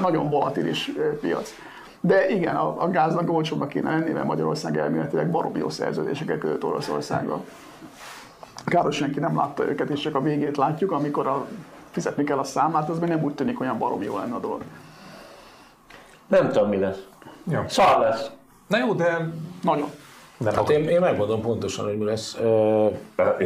[0.00, 1.50] nagyon volatilis piac.
[2.00, 6.64] De igen, a, a gáznak olcsóbbak kéne lenni, mert Magyarország elméletileg baromi jó szerződéseket kötött
[6.64, 7.44] Oroszországgal.
[8.64, 11.46] Káros senki nem látta őket, és csak a végét látjuk, amikor a,
[11.90, 14.62] fizetni kell a számát, az még nem úgy tűnik, olyan baromi jó lenne a dolog.
[16.28, 17.06] Nem tudom, mi lesz.
[17.50, 17.60] Jó.
[17.66, 18.30] Szar lesz.
[18.66, 19.30] Na jó, de...
[19.62, 19.88] Nagyon.
[20.40, 22.38] De hát én, én megmondom pontosan, hogy mi lesz.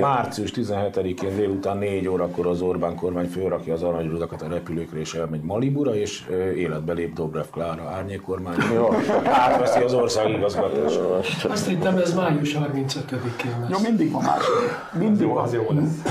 [0.00, 5.42] Március 17-én délután 4 órakor az Orbán kormány fölrakja az aranyrudakat a repülőkre és elmegy
[5.42, 8.56] Malibura, és életbe lép Dobrev Klára árnyékkormány.
[9.24, 11.44] Átveszi az ország igazgatását.
[11.50, 13.70] Azt hittem, ez május 35-én lesz.
[13.70, 14.52] Jó, mindig van másik.
[14.92, 16.02] Mindig jó, az jó lesz.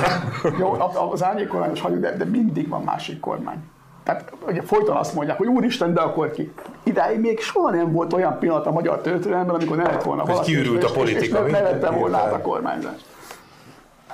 [0.60, 0.78] jó,
[1.12, 3.58] az árnyékkormányos hagyjuk, de, de mindig van másik kormány.
[4.04, 6.52] Tehát ugye folyton azt mondják, hogy úristen, de akkor ki.
[6.84, 10.52] Idáig még soha nem volt olyan pillanat a magyar történelemben, amikor ne lett volna valaki.
[10.52, 11.40] kiürült a politika.
[11.40, 13.00] És, és ne lette volna át a kormányzás.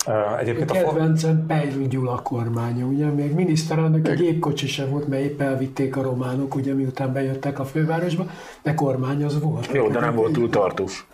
[0.07, 5.23] Uh, egyébként a kedvencem Pejlő Gyula kormánya, ugye még miniszterelnök egy gépkocsi sem volt, mert
[5.23, 8.25] épp elvitték a románok, ugye miután bejöttek a fővárosba,
[8.61, 9.71] de kormány az volt.
[9.71, 11.07] Jó, de nem volt túl tartós.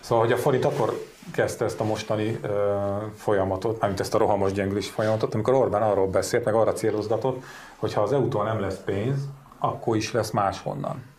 [0.00, 2.50] Szóval, hogy a forint akkor kezdte ezt a mostani uh,
[3.16, 7.42] folyamatot, mármint ezt a rohamos gyengülés folyamatot, amikor Orbán arról beszélt, meg arra célozgatott,
[7.76, 9.18] hogy ha az EU-tól nem lesz pénz,
[9.58, 11.09] akkor is lesz máshonnan.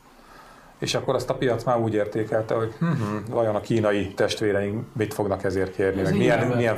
[0.82, 4.86] És akkor azt a piac már úgy értékelte, hogy hm, hm, vajon a kínai testvéreink
[4.98, 6.76] mit fognak ezért kérni, meg milyen, milyen,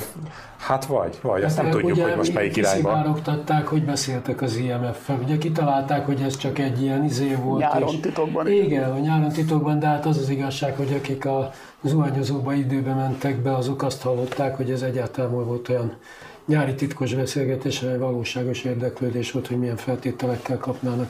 [0.58, 3.18] hát vagy, vagy, ezt nem tudjuk, hogy most melyik irányba.
[3.66, 7.60] hogy beszéltek az IMF-fel, ugye kitalálták, hogy ez csak egy ilyen izé volt.
[7.60, 8.48] Nyáron és, titokban.
[8.48, 13.42] Igen, a nyáron titokban, de hát az az igazság, hogy akik a zuhanyozóba időbe mentek
[13.42, 15.98] be, azok azt hallották, hogy ez egyáltalán volt olyan
[16.46, 21.08] nyári titkos beszélgetés, egy valóságos érdeklődés volt, hogy milyen feltételekkel kapnának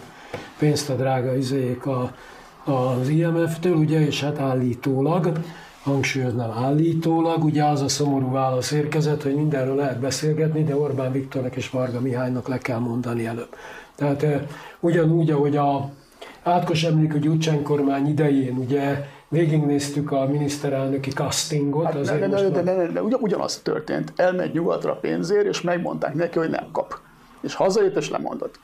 [0.58, 2.16] pénzt a drága izéjék a,
[2.66, 5.32] az IMF-től, ugye, és hát állítólag,
[5.84, 11.56] hangsúlyoznám állítólag, ugye az a szomorú válasz érkezett, hogy mindenről lehet beszélgetni, de Orbán Viktornak
[11.56, 13.56] és Varga Mihálynak le kell mondani előbb.
[13.96, 14.26] Tehát
[14.80, 15.92] ugyanúgy, ahogy a
[16.44, 21.84] Átkos hogy Gyurcsány kormány idején ugye végignéztük a miniszterelnöki castingot.
[21.84, 24.14] Hát, de, de, de, de, de, de, de ugyanaz történt.
[24.16, 27.00] Elmegy nyugatra pénzért, és megmondták neki, hogy nem kap.
[27.42, 28.60] És hazajött, és lemondott.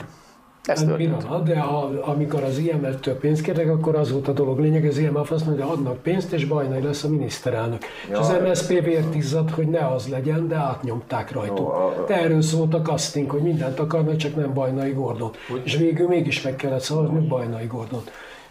[0.70, 4.86] Ez Pillanat, de ha, amikor az IMF-től pénzt kértek, akkor az volt a dolog lényeg,
[4.86, 7.82] az IMF azt mondja, adnak pénzt, és Bajnai lesz a miniszterelnök.
[8.10, 8.20] Ja.
[8.20, 11.70] És az MSZP vért izzad, hogy ne az legyen, de átnyomták rajtuk.
[11.70, 12.04] A...
[12.08, 15.32] De erről szólt a casting, hogy mindent akarnak, csak nem Bajnai Gordon.
[15.64, 18.02] És végül mégis meg kellett szavazni Bajnai Gordon.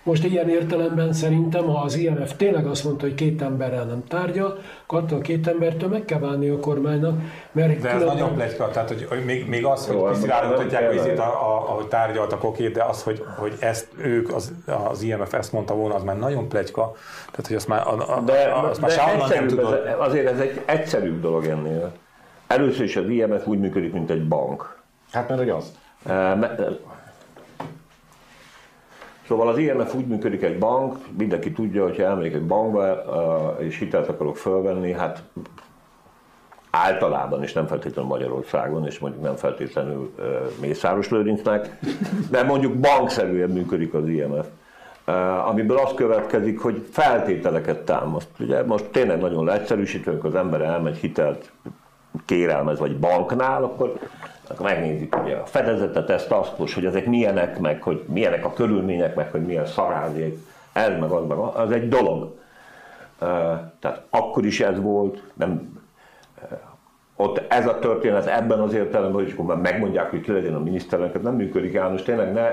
[0.03, 4.59] Most ilyen értelemben szerintem, ha az IMF tényleg azt mondta, hogy két emberrel nem tárgyal,
[4.83, 7.21] akkor attól a két embertől meg kell válni a kormánynak.
[7.53, 8.17] Mert de ez különben...
[8.17, 12.83] nagyon plegyka, tehát hogy még, még az, hogy kiszivárogtatják, hogy itt, ahogy tárgyaltak, oké, de
[12.83, 14.53] az, hogy, hogy ezt ők, az,
[14.89, 16.95] az IMF ezt mondta volna, az már nagyon plegyka.
[17.31, 18.91] Tehát, hogy azt már, a, a, de, azt már
[19.29, 19.87] de nem tudod.
[19.87, 21.93] Ez, azért ez egy egyszerűbb dolog ennél.
[22.47, 24.77] Először is az IMF úgy működik, mint egy bank.
[25.13, 25.73] Hát mert hogy az.
[29.29, 32.97] Szóval az IMF úgy működik egy bank, mindenki tudja, hogy elmegyek egy bankba
[33.59, 35.23] és hitelt akarok fölvenni, hát
[36.71, 40.15] általában, és nem feltétlenül Magyarországon, és mondjuk nem feltétlenül
[40.61, 41.79] Mészáros Lőrincnek,
[42.31, 44.47] de mondjuk bankszerűen működik az IMF.
[45.47, 48.29] Amiből az következik, hogy feltételeket támaszt.
[48.41, 51.53] Ugye most tényleg nagyon leegyszerűsítve, amikor az ember elmegy hitelt
[52.25, 53.99] kérelmez, vagy banknál, akkor
[54.51, 58.53] akkor megnézik ugye a fedezetet, ezt azt most, hogy ezek milyenek, meg hogy milyenek a
[58.53, 60.39] körülmények, meg hogy milyen szarázék,
[60.73, 62.37] ez meg az meg az egy dolog.
[63.81, 65.79] Tehát akkor is ez volt, nem,
[67.17, 71.23] ott ez a történet ebben az értelemben, hogy akkor megmondják, hogy ki legyen a miniszterelnök,
[71.23, 72.51] nem működik János, tényleg ne,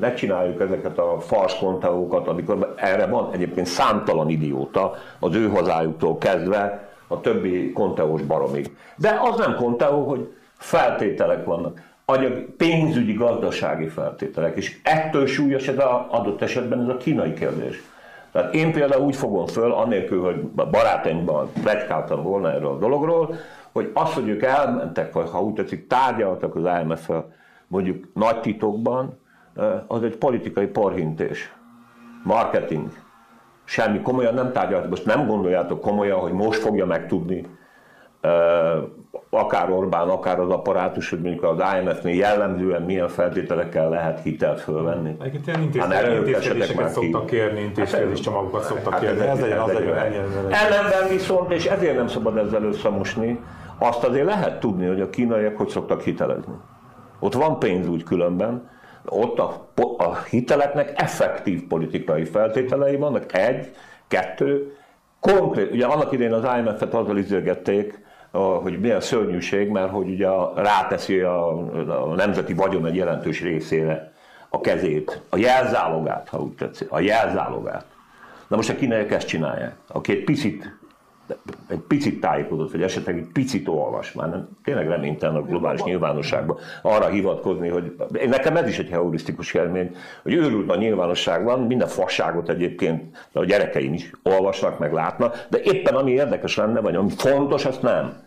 [0.00, 6.18] ne csináljuk ezeket a fals konteókat, amikor erre van egyébként számtalan idióta, az ő hazájuktól
[6.18, 8.76] kezdve a többi konteós baromig.
[8.96, 15.78] De az nem konteó, hogy feltételek vannak, anyag, pénzügyi, gazdasági feltételek, és ettől súlyos ez
[15.78, 17.82] a, adott esetben ez a kínai kérdés.
[18.32, 20.40] Tehát én például úgy fogom föl, annélkül, hogy
[20.70, 23.34] barátaimban plegykáltam volna erről a dologról,
[23.72, 27.34] hogy az, hogy ők elmentek, ha úgy tetszik, tárgyaltak az IMF-fel,
[27.66, 29.18] mondjuk nagy titokban,
[29.86, 31.54] az egy politikai porhintés.
[32.24, 32.88] Marketing.
[33.64, 34.90] Semmi komolyan nem tárgyaltak.
[34.90, 37.46] Most nem gondoljátok komolyan, hogy most fogja megtudni
[39.30, 45.16] akár Orbán, akár az apparátus, hogy mondjuk az IMF-nél jellemzően milyen feltételekkel lehet hitelt fölvenni.
[45.20, 49.26] Egyébként ilyen intézkedéseket, intézkedéseket szoktak kérni, intézkedés csomagokat hát, szoktak hát, kérni.
[49.26, 53.40] Ez, legyen, az legyen, Ellenben viszont, és ezért nem szabad ezzel összemosni,
[53.78, 56.54] azt azért lehet tudni, hogy a kínaiak hogy szoktak hitelezni.
[57.18, 58.70] Ott van pénz úgy különben,
[59.08, 63.74] ott a, a hiteleknek effektív politikai feltételei vannak, egy,
[64.08, 64.76] kettő,
[65.20, 67.18] konkrét, ugye annak idején az IMF-et azzal
[68.36, 71.48] izélgették, hogy milyen szörnyűség, mert hogy ugye ráteszi a,
[72.10, 74.12] a nemzeti vagyon egy jelentős részére
[74.48, 77.84] a kezét, a jelzálogát, ha úgy tetszik, a jelzálogát.
[78.48, 80.76] Na most a kínaiak ezt csinálják, aki egy picit
[81.68, 86.58] egy picit tájékozott, vagy esetleg egy picit olvas, már nem, tényleg reménytelen a globális nyilvánosságban
[86.82, 92.48] arra hivatkozni, hogy nekem ez is egy heurisztikus élmény, hogy őrült a nyilvánosságban, minden fasságot
[92.48, 97.64] egyébként a gyerekeim is olvasnak, meg látnak, de éppen ami érdekes lenne, vagy ami fontos,
[97.64, 98.24] azt nem.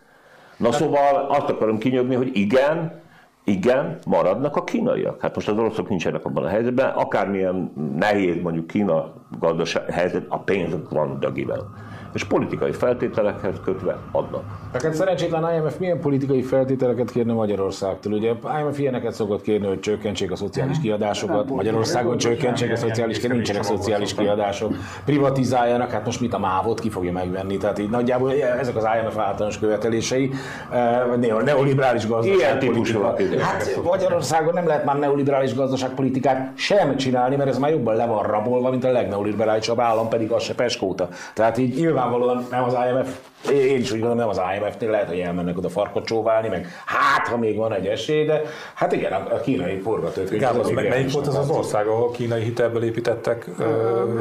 [0.58, 3.02] Na szóval azt akarom kinyögni, hogy igen,
[3.44, 5.22] igen, maradnak a kínaiak.
[5.22, 10.40] Hát most az oroszok nincsenek abban a helyzetben, akármilyen nehéz mondjuk Kína gazdaság helyzet, a
[10.40, 14.44] pénz van dögivel és politikai feltételekhez kötve adnak.
[14.72, 18.14] Tehát szerencsétlen IMF milyen politikai feltételeket kérne Magyarországtól?
[18.14, 23.36] Ugye IMF ilyeneket szokott kérni, hogy csökkentsék a szociális kiadásokat, Magyarországon csökkentsék a szociális kiadásokat,
[23.36, 27.58] nincsenek szociális kiadások, privatizáljanak, hát most mit a mávot ki fogja megvenni?
[27.58, 30.32] Tehát így nagyjából ezek az IMF általános követelései,
[30.72, 31.02] eh,
[31.44, 33.44] neoliberális gazdaságpolitika.
[33.44, 38.24] Hát Magyarországon nem lehet már neoliberális gazdaságpolitikát sem csinálni, mert ez már jobban le van
[38.24, 41.08] rabolva, mint a legneoliberálisabb állam, pedig az se peskóta.
[41.34, 45.20] Tehát így nyilvánvalóan nem az IMF én is úgy gondolom, nem az IMF-nél lehet, hogy
[45.20, 48.42] elmennek oda farkot csóválni, meg hát, ha még van egy esély, de
[48.74, 50.34] hát igen, a, a kínai forgatókönyv.
[50.34, 53.50] Igen, az meg melyik volt az az ország, ahol kínai hitelből építettek?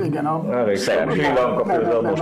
[0.04, 0.34] Igen, a,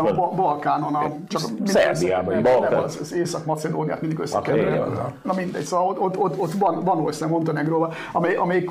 [0.06, 2.82] a Balkánon, a, csak Szerbiában, Balkán.
[2.82, 5.22] Az, az Észak-Macedóniát mindig összekevernek.
[5.22, 8.64] Na mindegy, szóval ott, ott, ott, ott van, van ország Montenegróban, amely, amely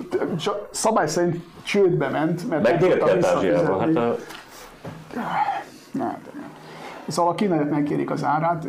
[0.72, 3.80] szabály szerint csődbe ment, mert meg Dél-Kelet-Ázsiában.
[3.80, 4.18] Hát,
[5.92, 6.18] nem,
[7.08, 8.68] Szóval a kínaiak megkérik az árát,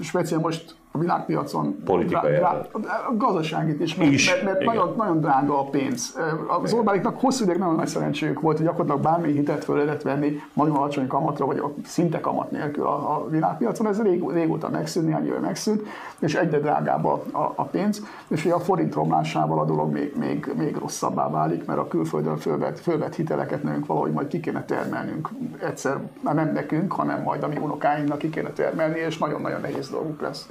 [0.00, 4.30] speciál most a világpiacon politikai drá, drá, gazdaságit is, mert, is.
[4.30, 6.18] mert, mert nagyon, nagyon drága a pénz.
[6.62, 10.40] Az Orbániknak hosszú ideig nagyon nagy szerencséjük volt, hogy gyakorlatilag bármilyen hitelt föl lehet venni
[10.52, 13.86] nagyon alacsony kamatra, vagy szinte kamat nélkül a, a világpiacon.
[13.86, 15.82] Ez rég, régóta megszűnt, néhány éve megszűnt,
[16.18, 20.14] és egyre drágább a, a, a pénz, és ugye a forint romlásával a dolog még,
[20.16, 24.64] még, még rosszabbá válik, mert a külföldön fölvett, fölvett hiteleket nekünk valahogy majd ki kéne
[24.64, 25.28] termelnünk
[25.62, 29.90] egyszer, már nem nekünk, hanem majd a mi unokáinknak ki kéne termelni, és nagyon-nagyon nehéz
[29.90, 30.48] dolguk lesz.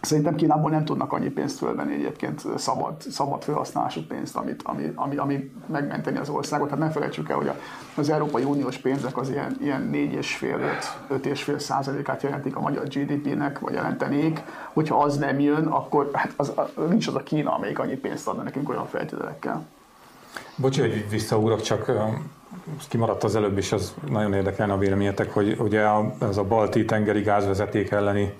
[0.00, 5.16] Szerintem Kínából nem tudnak annyi pénzt fölvenni egyébként szabad, szabad felhasználású pénzt, amit, ami, ami,
[5.16, 6.70] ami megmenteni az országot.
[6.70, 7.50] Hát ne felejtsük el, hogy
[7.94, 14.42] az Európai Uniós pénzek az ilyen, ilyen 4,5-5,5 százalékát jelentik a magyar GDP-nek, vagy jelentenék.
[14.72, 16.52] Hogyha az nem jön, akkor hát az,
[16.88, 19.66] nincs az a Kína, amelyik annyi pénzt adna nekünk olyan feltételekkel.
[20.56, 21.92] Bocsi, hogy visszaúrok, csak
[22.88, 25.86] kimaradt az előbb is, az nagyon érdekelne a véleményetek, hogy ugye
[26.20, 28.32] ez a balti tengeri gázvezeték elleni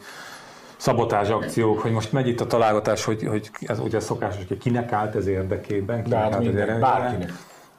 [0.76, 4.92] szabotázs akciók, hogy most megy itt a találgatás, hogy, hogy ez ugye szokásos, hogy kinek
[4.92, 7.00] állt ez érdekében, kinek hát állt minden, ez érdekében.
[7.00, 7.32] bárkinek.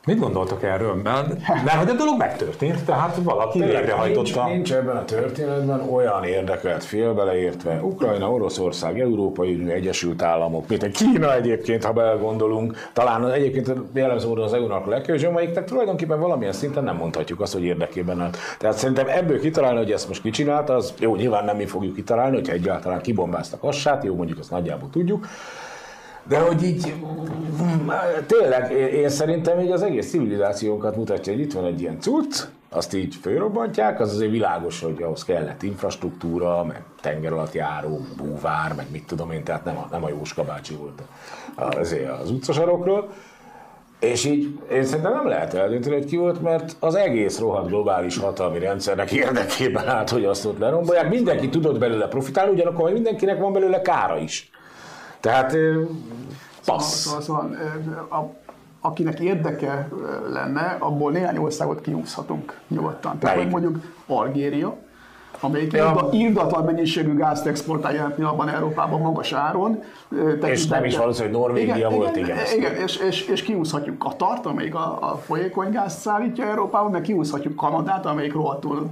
[0.06, 0.94] Mit gondoltok erről?
[0.94, 4.44] Mert, mert hogy a dolog megtörtént, tehát valaki végrehajtotta.
[4.44, 10.66] Nincs, nincs ebben a történetben olyan érdekelt fél beleértve Ukrajna, Oroszország, Európai Unió, Egyesült Államok,
[10.66, 16.20] például Kína egyébként, ha belegondolunk, talán egyébként jellemző módon az EU-nak a legkevésbé, amelyiknek tulajdonképpen
[16.20, 18.38] valamilyen szinten nem mondhatjuk azt, hogy érdekében állt.
[18.60, 22.36] Tehát szerintem ebből kitalálni, hogy ezt most kicsinálta, az jó, nyilván nem mi fogjuk kitalálni,
[22.36, 25.28] hogyha egyáltalán kibombáztak assát, jó, mondjuk azt nagyjából tudjuk,
[26.28, 26.94] de hogy így,
[28.28, 32.94] tényleg, én szerintem így az egész civilizációnkat mutatja, hogy itt van egy ilyen cucc, azt
[32.94, 38.86] így fölrobbantják, az azért világos, hogy ahhoz kellett infrastruktúra, meg tenger alatt járó, búvár, meg
[38.92, 41.02] mit tudom én, tehát nem a, nem a Jóska bácsi volt
[41.56, 43.10] azért az utcasarokról.
[44.00, 48.18] És így én szerintem nem lehet eldönteni, hogy ki volt, mert az egész rohadt globális
[48.18, 51.10] hatalmi rendszernek érdekében állt, hogy azt ott lerombolják.
[51.10, 54.50] Mindenki tudott belőle profitálni, ugyanakkor mindenkinek van belőle kára is.
[55.20, 55.56] Tehát
[56.66, 57.06] passz.
[57.06, 57.58] Szóval, szóval
[58.10, 58.50] a,
[58.88, 59.90] akinek érdeke
[60.30, 63.20] lenne, abból néhány országot kiúszhatunk nyugodtan.
[63.20, 63.52] Tehát Melyik?
[63.52, 63.78] mondjuk
[64.08, 64.76] Algéria,
[65.40, 65.84] amelyik Ja.
[65.84, 66.08] ja.
[66.12, 69.84] irdatlan mennyiségű gázt exportál jelen pillanatban Európában magas áron.
[70.42, 74.46] És nem is valószínű, hogy Norvégia volt, igen, ezt Igen, és, és, és kiúszhatjuk Katart,
[74.46, 78.90] amelyik a, a folyékony gázt szállítja Európába, meg kiúszhatjuk Kanadát, amelyik rohadtul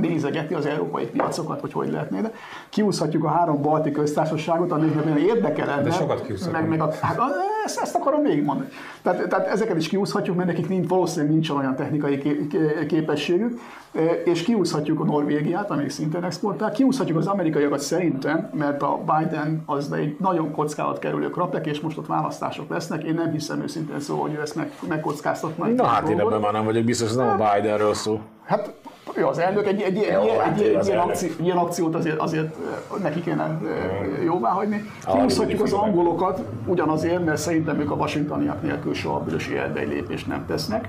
[0.00, 2.20] nézegeti az európai piacokat, hogy hogy lehetné.
[2.20, 2.32] De
[2.68, 5.82] kiúszhatjuk a három balti köztársaságot, amiknek olyan érdeke lenne.
[5.82, 6.60] De sokat kiúszhatunk.
[6.60, 7.18] meg, meg a, hát,
[7.64, 8.68] ezt, ezt akarom végigmondani.
[9.02, 13.60] Tehát, tehát ezeket is kiúszhatjuk, mert nekik nincs, valószínűleg nincsen olyan technikai ké- ké- képességük,
[13.92, 19.62] E, és kiúszhatjuk a Norvégiát, amelyik szintén exportál, kiúszhatjuk az amerikaiakat szerintem, mert a Biden
[19.66, 23.04] az egy nagyon kockázat kerülő krapek, és most ott választások lesznek.
[23.04, 25.66] Én nem hiszem őszintén szó, hogy ő ezt meg, megkockáztatna.
[25.66, 28.20] Na hát én ebben már nem vagyok biztos, ez nem a Bidenről szó.
[28.44, 28.72] Hát
[29.14, 31.94] ő az elnök, egy, egy, egy, Jó, egy, hát egy, egy ilyen, akció, ilyen akciót
[31.94, 32.56] azért, azért
[33.02, 34.90] neki kéne eh, jóvá hagyni.
[35.12, 40.26] Kiúszhatjuk az angolokat ugyanazért, mert szerintem ők a washingtoniak nélkül soha bűnös életbe egy lépést
[40.26, 40.88] nem tesznek.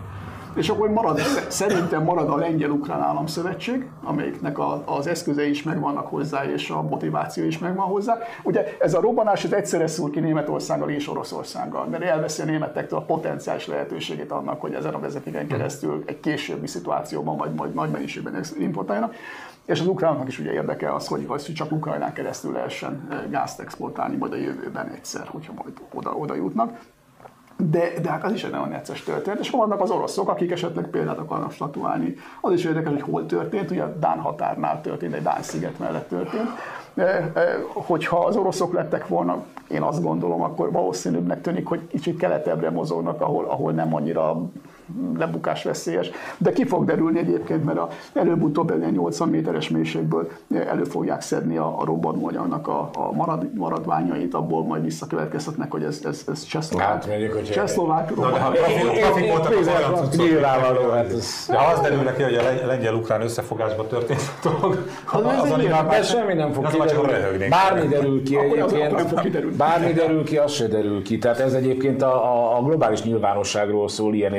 [0.56, 6.44] És akkor marad, szerintem marad a Lengyel-Ukrán Államszövetség, amelyiknek a, az eszközei is megvannak hozzá,
[6.46, 8.18] és a motiváció is megvan hozzá.
[8.44, 13.00] Ugye ez a robbanás ez egyszerre szúr ki Németországgal és Oroszországgal, mert elveszi a németektől
[13.00, 17.90] a potenciális lehetőségét annak, hogy ezen a vezetéken keresztül egy későbbi szituációban vagy majd nagy
[17.90, 19.16] mennyiségben importáljanak.
[19.66, 23.60] És az ukránoknak is ugye érdekel az, hogy, hogy csak Ukrajnán keresztül lehessen eh, gázt
[23.60, 26.80] exportálni majd a jövőben egyszer, hogyha majd oda, oda jutnak.
[27.58, 29.40] De, de hát az is egy nagyon necces történet.
[29.40, 32.16] És vannak az oroszok, akik esetleg példát akarnak statuálni.
[32.42, 36.10] Az is érdekes, hogy hol történt, ugye a Dán határnál történt, egy Dán sziget mellett
[36.10, 36.50] történt.
[36.96, 37.32] E, e,
[37.74, 43.22] Hogyha az oroszok lettek volna, én azt gondolom, akkor valószínűbbnek tűnik, hogy kicsit keletebbre mozognak,
[43.22, 44.42] ahol, ahol nem annyira
[45.18, 46.10] lebukás veszélyes.
[46.38, 50.30] De ki fog derülni egyébként, mert a, előbb-utóbb egy ilyen 80 méteres mélységből
[50.68, 56.02] elő fogják szedni a, a robbanóanyagnak a, a marad, maradványait, abból majd visszakövetkeztetnek, hogy ez,
[56.06, 56.88] ez, ez csehszlovák.
[56.88, 60.16] Hát, mondjuk, hogyha- Csehszlovák az olyan cuccok.
[60.26, 61.46] Nyilvánvaló, hát ez...
[61.50, 65.52] De ha az derül neki, hogy a len- lengyel-ukrán összefogásban történt a dolog, Az ez
[65.52, 67.48] egy ilyen- Ez semmi nem fog az kiderülni.
[67.50, 69.56] Bármi derül ki az egyébként.
[69.56, 71.18] Bármi derül ki, az se derül ki.
[71.18, 74.34] Tehát ez egyébként a, a, globális nyilvánosságról szól ilyen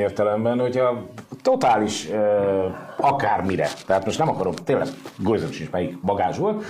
[0.45, 1.05] értelemben, hogyha
[1.41, 2.65] totális uh,
[2.97, 6.63] akármire, tehát most nem akarom, tényleg gőzöm sincs melyik bagázs volt,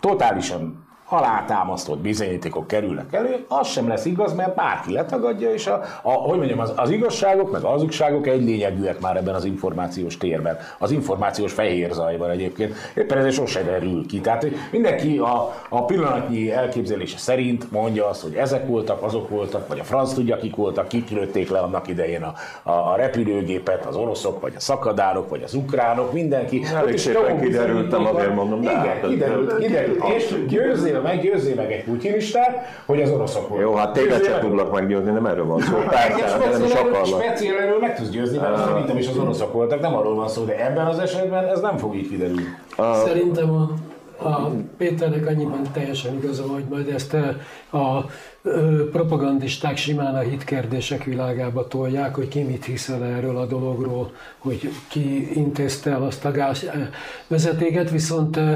[0.00, 6.10] totálisan alátámasztott bizonyítékok kerülnek elő, az sem lesz igaz, mert bárki letagadja, és a, a,
[6.10, 10.58] hogy mondjam, az, az igazságok, meg az hazugságok egy lényegűek már ebben az információs térben,
[10.78, 14.20] az információs fehér zajban egyébként, éppen ezért sose derül ki.
[14.20, 19.78] Tehát mindenki a, a pillanatnyi elképzelése szerint mondja azt, hogy ezek voltak, azok voltak, vagy
[19.78, 23.96] a franc tudja, kik voltak, kik lőtték le annak idején a, a, a repülőgépet, az
[23.96, 26.62] oroszok, vagy a szakadárok, vagy az ukránok, mindenki.
[26.74, 30.04] Elég szépen kiderült, azért mondom, Igen, hát kiderült, kiderült.
[30.16, 33.66] És győzzél meg, győzzél meg egy putinistát, hogy az oroszok voltak.
[33.66, 35.76] Jó, hát téged sem tudlak meggyőzni, nem erről van szó.
[35.76, 37.22] Igen, Persze, hát nem is speciál erről- akarlak.
[37.22, 40.66] Speciál meg tudsz győzni, mert szerintem is az oroszok voltak, nem arról van szó, de
[40.66, 42.44] ebben az esetben ez nem fog így kiderülni.
[43.04, 43.70] Szerintem a,
[44.28, 47.14] a Péternek annyiban teljesen igaza, van, hogy majd ezt
[47.70, 48.04] a, a
[48.42, 54.70] ö, propagandisták simán a hitkérdések világába tolják, hogy ki mit hiszel erről a dologról, hogy
[54.88, 56.68] ki intézte el azt a gáz ö,
[57.26, 58.52] vezetéket, viszont ö,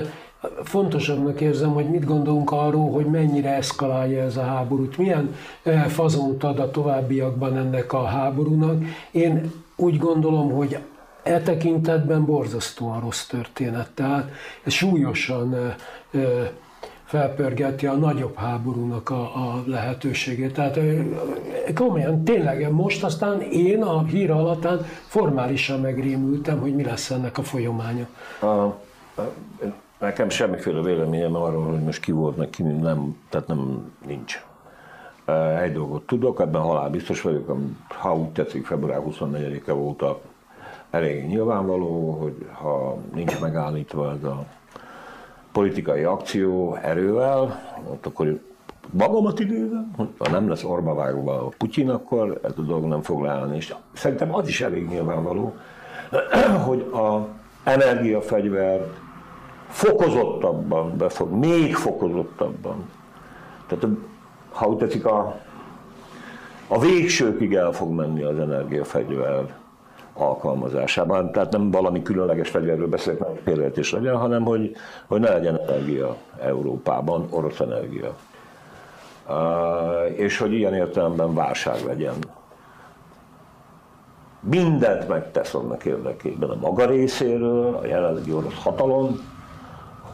[0.63, 5.35] fontosabbnak érzem, hogy mit gondolunk arról, hogy mennyire eszkalálja ez a háborút, milyen
[5.89, 8.85] fazont ad a továbbiakban ennek a háborúnak.
[9.11, 10.79] Én úgy gondolom, hogy
[11.23, 14.31] e tekintetben borzasztóan rossz történet, tehát
[14.63, 15.75] ez súlyosan
[17.05, 20.53] felpörgeti a nagyobb háborúnak a, a lehetőségét.
[20.53, 20.79] Tehát
[21.75, 27.43] komolyan, tényleg most aztán én a hír alatán formálisan megrémültem, hogy mi lesz ennek a
[27.43, 28.07] folyamánya.
[28.41, 28.83] A,
[30.05, 34.45] nekem semmiféle véleményem arról, hogy most ki volt, meg ki nem, tehát nem nincs.
[35.63, 37.57] Egy dolgot tudok, ebben halál biztos vagyok,
[37.89, 40.21] ha úgy tetszik, február 24-e volt a
[40.91, 44.45] elég nyilvánvaló, hogy ha nincs megállítva ez a
[45.53, 47.63] politikai akció erővel,
[48.03, 48.41] akkor
[48.91, 53.23] magamat idézem, ha nem lesz orba vágva a Putyin, akkor ez a dolog nem fog
[53.23, 53.57] leállni.
[53.57, 55.55] És szerintem az is elég nyilvánvaló,
[56.67, 57.29] hogy a
[57.65, 58.87] energiafegyver
[59.75, 62.89] fokozottabban befog, még fokozottabban.
[63.67, 63.87] Tehát
[64.51, 65.41] ha úgy tetszik, a,
[66.69, 69.55] a végsőkig el fog menni az energiafegyver
[70.13, 71.33] alkalmazásában.
[71.33, 76.17] Tehát nem valami különleges fegyverről beszélek, nem félreértés legyen, hanem hogy, hogy ne legyen energia
[76.41, 78.15] Európában, orosz energia.
[79.29, 82.15] Uh, és hogy ilyen értelemben válság legyen.
[84.41, 89.33] Mindent megtesz annak érdekében a maga részéről, a jelenlegi orosz hatalom,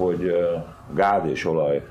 [0.00, 0.36] hogy
[0.94, 1.86] gáz és olaj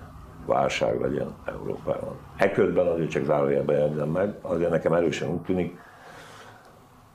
[0.46, 2.16] válság legyen Európában.
[2.38, 5.78] Eközben azért csak zárójelben jegyzem meg, azért nekem erősen úgy tűnik,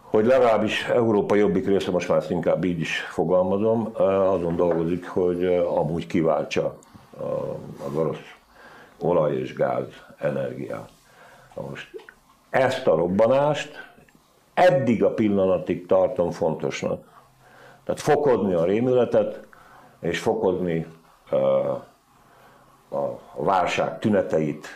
[0.00, 5.44] hogy legalábbis Európa jobbik része, most már ezt inkább így is fogalmazom, azon dolgozik, hogy
[5.54, 6.76] amúgy kiváltsa
[7.86, 8.34] az orosz
[8.98, 9.86] olaj és gáz
[10.18, 10.88] energiát.
[11.54, 11.90] Most
[12.50, 13.92] ezt a robbanást
[14.54, 17.04] eddig a pillanatig tartom fontosnak.
[17.84, 19.46] Tehát fokozni a rémületet,
[20.04, 20.86] és fokozni
[22.90, 24.66] a válság tüneteit,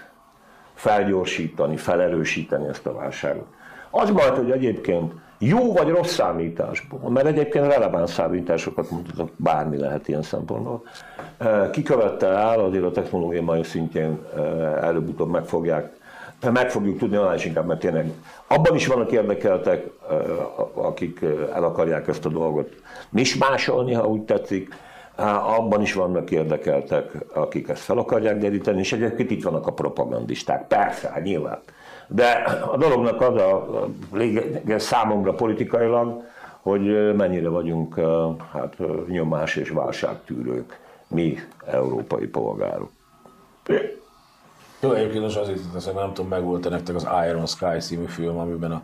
[0.75, 3.47] felgyorsítani, felerősíteni ezt a válságot.
[3.91, 10.09] Az majd, hogy egyébként jó vagy rossz számításból, mert egyébként releváns számításokat mutatok, bármi lehet
[10.09, 10.83] ilyen szempontból.
[11.71, 14.19] Kikövette el, azért a technológia mai szintjén
[14.81, 15.97] előbb-utóbb meg fogják
[16.53, 18.13] meg fogjuk tudni, annál is inkább, mert tényleg
[18.47, 19.87] abban is vannak érdekeltek,
[20.75, 21.21] akik
[21.55, 22.75] el akarják ezt a dolgot
[23.11, 24.75] mismásolni, ha úgy tetszik,
[25.27, 30.67] abban is vannak érdekeltek, akik ezt fel akarják deríteni, és egyébként itt vannak a propagandisták.
[30.67, 31.59] Persze, hát nyilván.
[32.07, 32.31] De
[32.73, 36.23] a dolognak az a lényege számomra politikailag,
[36.61, 38.01] hogy mennyire vagyunk
[38.53, 42.91] hát, nyomás és válságtűrők, mi európai polgárok.
[44.81, 48.39] Jó, egyébként most azért hogy nem tudom, meg volt nektek az Iron Sky című film,
[48.39, 48.83] amiben a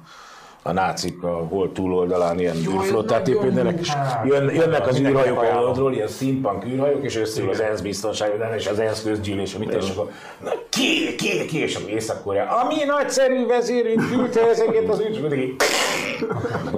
[0.66, 3.92] a nácik a hol túloldalán ilyen űrflottát építenek, és
[4.24, 8.78] jön, jönnek az űrhajók oldalról, ilyen steampunk űrhajók, és összeül az ENSZ biztonságvédelme, és az
[8.78, 10.10] ENSZ közgyűlés, amit és akkor
[10.44, 15.62] na, ki, ki, ki, és akkor Észak-Korea, a mi nagyszerű vezérünk küldte ezeket az űrflottát.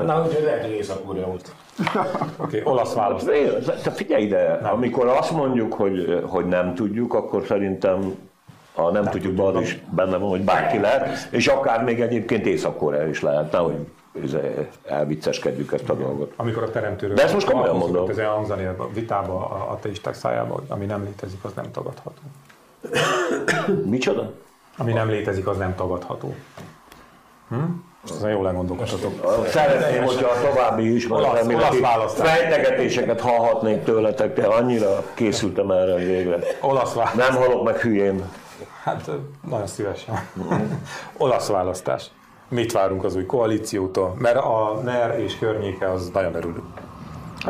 [0.06, 1.52] Na, úgyhogy lehet, hogy Észak-Korea volt.
[2.36, 3.30] Oké, okay, olasz választ.
[3.82, 8.14] Te figyelj ide, amikor azt mondjuk, hogy, hogy nem tudjuk, akkor szerintem
[8.76, 12.46] a nem, nem tudjuk, tudjuk is benne van, hogy bárki lehet, és akár még egyébként
[12.46, 13.86] észak is lehet, hogy
[14.84, 16.32] elvicceskedjük ezt a dolgot.
[16.36, 17.16] Amikor a teremtőről...
[17.16, 18.10] De ezt most komolyan mondom.
[18.10, 22.20] Ez elhangzani a vitába a ateisták szájába, ami nem létezik, az nem tagadható.
[23.90, 24.32] Micsoda?
[24.76, 26.34] Ami nem létezik, az nem tagadható.
[27.48, 27.56] Hm?
[28.10, 29.46] Ezen jól elgondolkodhatok.
[29.48, 36.38] Szeretném, hogyha a további ismeretelméleti fejtegetéseket hallhatnék tőletek, de annyira készültem erre végre.
[36.60, 38.22] Olasz Nem halok meg hülyén.
[38.86, 39.10] Hát
[39.48, 40.28] nagyon szívesen.
[41.18, 42.10] Olasz választás.
[42.48, 44.14] Mit várunk az új koalíciótól?
[44.18, 46.64] Mert a NER és környéke az nagyon örülünk.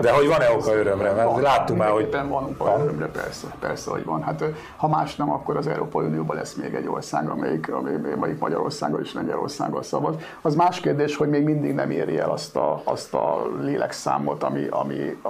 [0.01, 1.13] De hogy van-e oka örömre?
[1.13, 2.11] Mert van, láttuk már, hogy...
[2.29, 4.23] van oka örömre, persze, persze, hogy van.
[4.23, 4.45] Hát
[4.77, 7.73] ha más nem, akkor az Európai Unióban lesz még egy ország, amelyik,
[8.17, 10.15] amelyik Magyarországgal és Lengyelországgal szavaz.
[10.43, 14.67] Az más kérdés, hogy még mindig nem éri el azt a, azt a lélekszámot, ami,
[14.71, 15.21] ami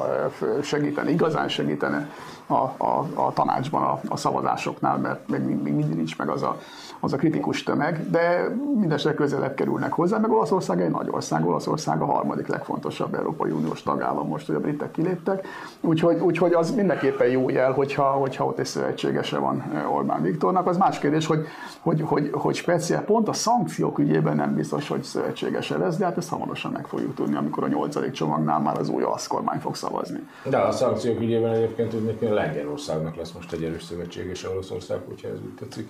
[0.63, 2.11] segítene, igazán segítene
[2.47, 6.59] a, a, a tanácsban a, a szavazásoknál, mert még, még mindig nincs meg az a,
[7.01, 12.01] az a kritikus tömeg, de mindesre közelebb kerülnek hozzá, meg Olaszország egy nagy ország, Olaszország
[12.01, 15.47] a harmadik legfontosabb Európai Uniós tagállam most, hogy a britek kiléptek,
[15.81, 20.67] úgyhogy, úgyhogy az mindenképpen jó jel, hogyha, hogyha ott egy szövetségese van Orbán Viktornak.
[20.67, 21.47] Az más kérdés, hogy,
[21.81, 26.17] hogy, hogy, hogy speciál, pont a szankciók ügyében nem biztos, hogy szövetségese lesz, de hát
[26.17, 29.75] ezt hamarosan meg fogjuk tudni, amikor a nyolcadik csomagnál már az új olasz kormány fog
[29.75, 30.29] szavazni.
[30.45, 35.29] De a szankciók ügyében egyébként tudni, hogy Lengyelországnak lesz most egy erős szövetséges Oroszország, hogyha
[35.29, 35.89] ez úgy tetszik.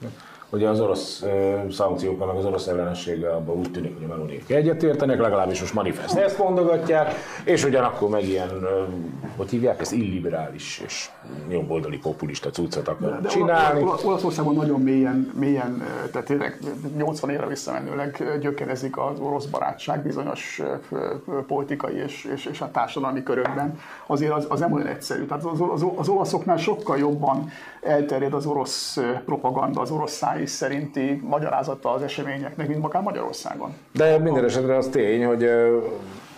[0.51, 1.25] Ugye az orosz
[1.71, 6.15] szankciókkal, meg az orosz ellenességgel abban úgy tűnik, hogy a melónék egyetértenek, legalábbis most manifest
[6.15, 8.49] ezt mondogatják, és ugyanakkor meg ilyen,
[9.37, 11.09] hogy hívják ezt, illiberális és
[11.49, 13.83] jobboldali populista cuccot akar de csinálni.
[13.83, 15.83] Olasz, Olaszországban nagyon mélyen, mélyen,
[16.13, 16.59] tehát tényleg
[16.97, 20.63] 80 évre visszamenőleg gyökerezik az orosz barátság bizonyos
[21.47, 23.79] politikai és, és, és a társadalmi körökben.
[24.07, 25.25] Azért az, az nem olyan egyszerű.
[25.25, 31.21] Tehát az, az, az olaszoknál sokkal jobban elterjed az orosz propaganda, az orosz száj szerinti
[31.25, 33.73] magyarázata az eseményeknek, mint akár Magyarországon.
[33.93, 35.49] De minden esetre az tény, hogy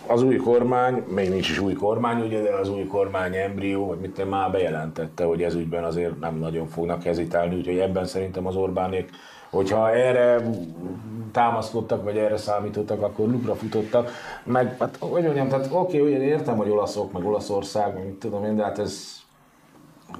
[0.07, 3.99] az új kormány, még nincs is új kormány, ugye, de az új kormány embrió, vagy
[3.99, 8.55] mit már bejelentette, hogy ez ügyben azért nem nagyon fognak hezitálni, úgyhogy ebben szerintem az
[8.55, 9.09] Orbánék,
[9.49, 10.41] hogyha erre
[11.31, 14.11] támaszkodtak, vagy erre számítottak, akkor lukra futottak,
[14.43, 18.43] meg, hát, hogy mondjam, tehát oké, okay, értem, hogy olaszok, meg Olaszország, meg mit tudom
[18.43, 19.19] én, de hát ez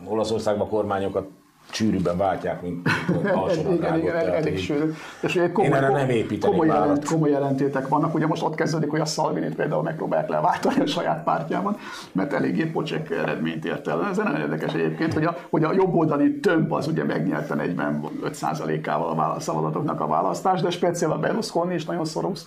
[0.05, 1.27] Olaszországban kormányokat
[1.71, 2.89] sűrűbben váltják, mint
[3.71, 4.93] igen, igen, elég sűrű.
[5.21, 8.15] És komoly, Én erre nem építenék komoly, jelent, komoly jelentétek vannak.
[8.15, 11.77] Ugye most ott kezdődik, hogy a Salvinit például megpróbálják leváltani a saját pártjában,
[12.11, 14.05] mert eléggé pocsék eredményt ért el.
[14.05, 19.39] Ez nem érdekes egyébként, hogy a, hogy a jobboldali tömb az ugye megnyerte 45%-ával a
[19.39, 22.41] szavazatoknak a választást, de speciál a Berlusconi is nagyon szoros,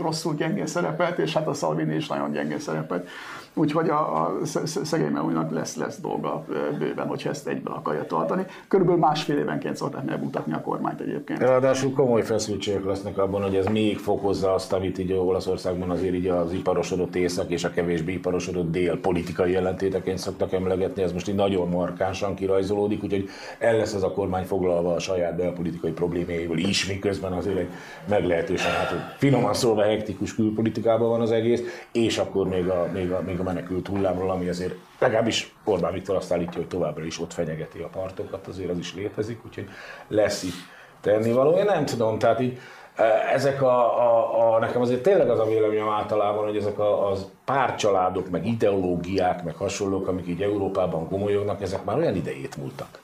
[0.00, 3.08] rosszul gyengén szerepelt, és hát a Salvini is nagyon gyengén szerepelt.
[3.54, 6.44] Úgyhogy a, a szegény Melújnak lesz, lesz dolga
[6.78, 8.46] bőven, hogyha ezt egyben akarja tartani.
[8.68, 11.38] Körülbelül másfél évenként szokták megmutatni a kormányt egyébként.
[11.38, 16.26] Ráadásul komoly feszültségek lesznek abban, hogy ez még fokozza azt, amit így Olaszországban azért így
[16.26, 21.02] az iparosodott észak és a kevésbé iparosodott dél politikai jelentéteként szoktak emlegetni.
[21.02, 23.28] Ez most így nagyon markánsan kirajzolódik, úgyhogy
[23.58, 27.68] el lesz ez a kormány foglalva a saját belpolitikai problémáival is, miközben azért egy
[28.08, 33.22] meglehetősen, hát finoman szólva hektikus külpolitikában van az egész, és akkor még a, még a,
[33.26, 37.32] még a menekült hullámról, ami azért legalábbis Orbán Viktor azt állítja, hogy továbbra is ott
[37.32, 39.68] fenyegeti a partokat, azért az is létezik, úgyhogy
[40.08, 40.54] lesz itt
[41.00, 41.56] tennivaló.
[41.56, 42.58] Én nem tudom, tehát így
[42.94, 47.10] e, ezek a, a, a, nekem azért tényleg az a véleményem általában, hogy ezek a,
[47.10, 53.00] az párcsaládok, meg ideológiák, meg hasonlók, amik így Európában gomolyognak, ezek már olyan idejét múltak.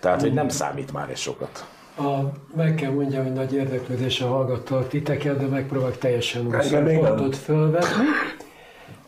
[0.00, 1.66] Tehát, hogy nem számít már ez sokat.
[1.98, 8.04] A, meg kell mondjam, hogy nagy érdeklődéssel hallgattalak titeket, de megpróbálok teljesen új pontot fölvetni.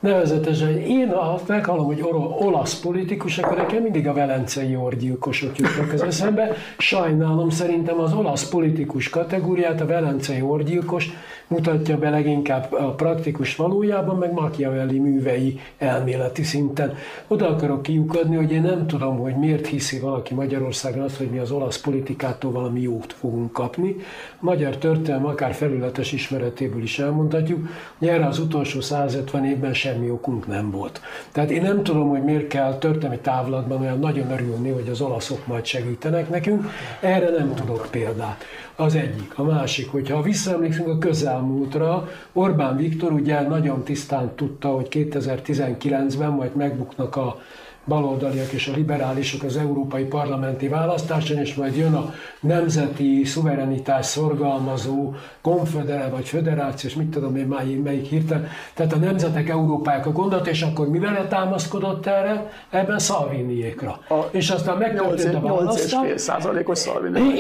[0.01, 2.05] Nevezetesen én, ha meghallom, hogy
[2.39, 6.53] olasz politikus, akkor nekem mindig a velencei orgyilkosok jutnak az eszembe.
[6.79, 11.09] Sajnálom, szerintem az olasz politikus kategóriát, a velencei orgyilkos
[11.51, 16.95] mutatja be leginkább a praktikus valójában, meg Machiavelli művei elméleti szinten.
[17.27, 21.39] Oda akarok kiukadni, hogy én nem tudom, hogy miért hiszi valaki Magyarországon azt, hogy mi
[21.39, 23.97] az olasz politikától valami jót fogunk kapni.
[24.39, 30.47] Magyar történelem akár felületes ismeretéből is elmondhatjuk, hogy erre az utolsó 150 évben semmi okunk
[30.47, 31.01] nem volt.
[31.33, 35.47] Tehát én nem tudom, hogy miért kell történelmi távlatban olyan nagyon örülni, hogy az olaszok
[35.47, 36.69] majd segítenek nekünk.
[37.01, 38.45] Erre nem tudok példát.
[38.77, 39.39] Az egyik.
[39.39, 46.55] A másik, hogyha visszaemlékszünk a közelmúltra, Orbán Viktor ugye nagyon tisztán tudta, hogy 2019-ben majd
[46.55, 47.41] megbuknak a
[47.85, 55.15] baloldaliak és a liberálisok az európai parlamenti választáson, és majd jön a nemzeti szuverenitás szorgalmazó
[55.41, 60.47] konfederál vagy föderációs, mit tudom én melyik, melyik hirtelen, tehát a nemzetek Európáják a gondot,
[60.47, 62.51] és akkor mivel támaszkodott erre?
[62.71, 64.01] Ebben Szalviniékra.
[64.09, 65.93] A és aztán megtörtént a választás.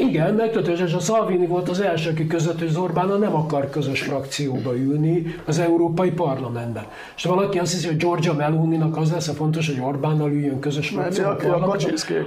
[0.00, 4.00] Igen, megtörtént, és a Szalvini volt az első, aki között, hogy Orbán nem akar közös
[4.02, 6.84] frakcióba ülni az Európai Parlamentben.
[7.16, 10.88] És valaki azt hiszi, hogy Giorgia Meloni-nak az lesz a fontos, hogy Orbánnal üljön közös
[10.88, 11.66] frakcióba.
[11.66, 11.76] A,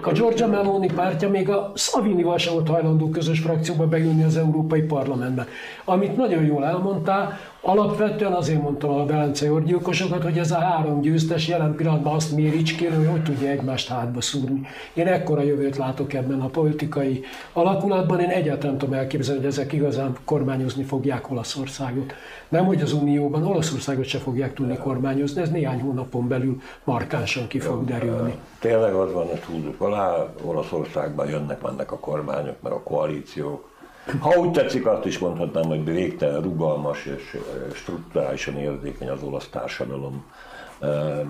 [0.01, 4.81] a Giorgia Meloni pártja még a Szavinival sem volt hajlandó közös frakcióba beülni az Európai
[4.81, 5.47] Parlamentbe.
[5.85, 11.47] Amit nagyon jól elmondtál, Alapvetően azért mondtam a Velencei orgyilkosokat, hogy ez a három győztes
[11.47, 14.61] jelen pillanatban azt méricskélő, hogy hogy tudja egymást hátba szúrni.
[14.93, 20.15] Én ekkora jövőt látok ebben a politikai alakulatban, én egyáltalán tudom elképzelni, hogy ezek igazán
[20.25, 22.13] kormányozni fogják Olaszországot.
[22.49, 27.59] Nem, hogy az Unióban Olaszországot se fogják tudni kormányozni, ez néhány hónapon belül markánsan ki
[27.59, 28.33] fog derülni.
[28.59, 33.71] Tényleg az van, hogy tudjuk alá, Olaszországban jönnek, mennek a kormányok, meg a koalíciók,
[34.19, 37.37] ha úgy tetszik, azt is mondhatnám, hogy végtelen rugalmas és
[37.73, 40.25] strukturálisan érzékeny az olasz társadalom,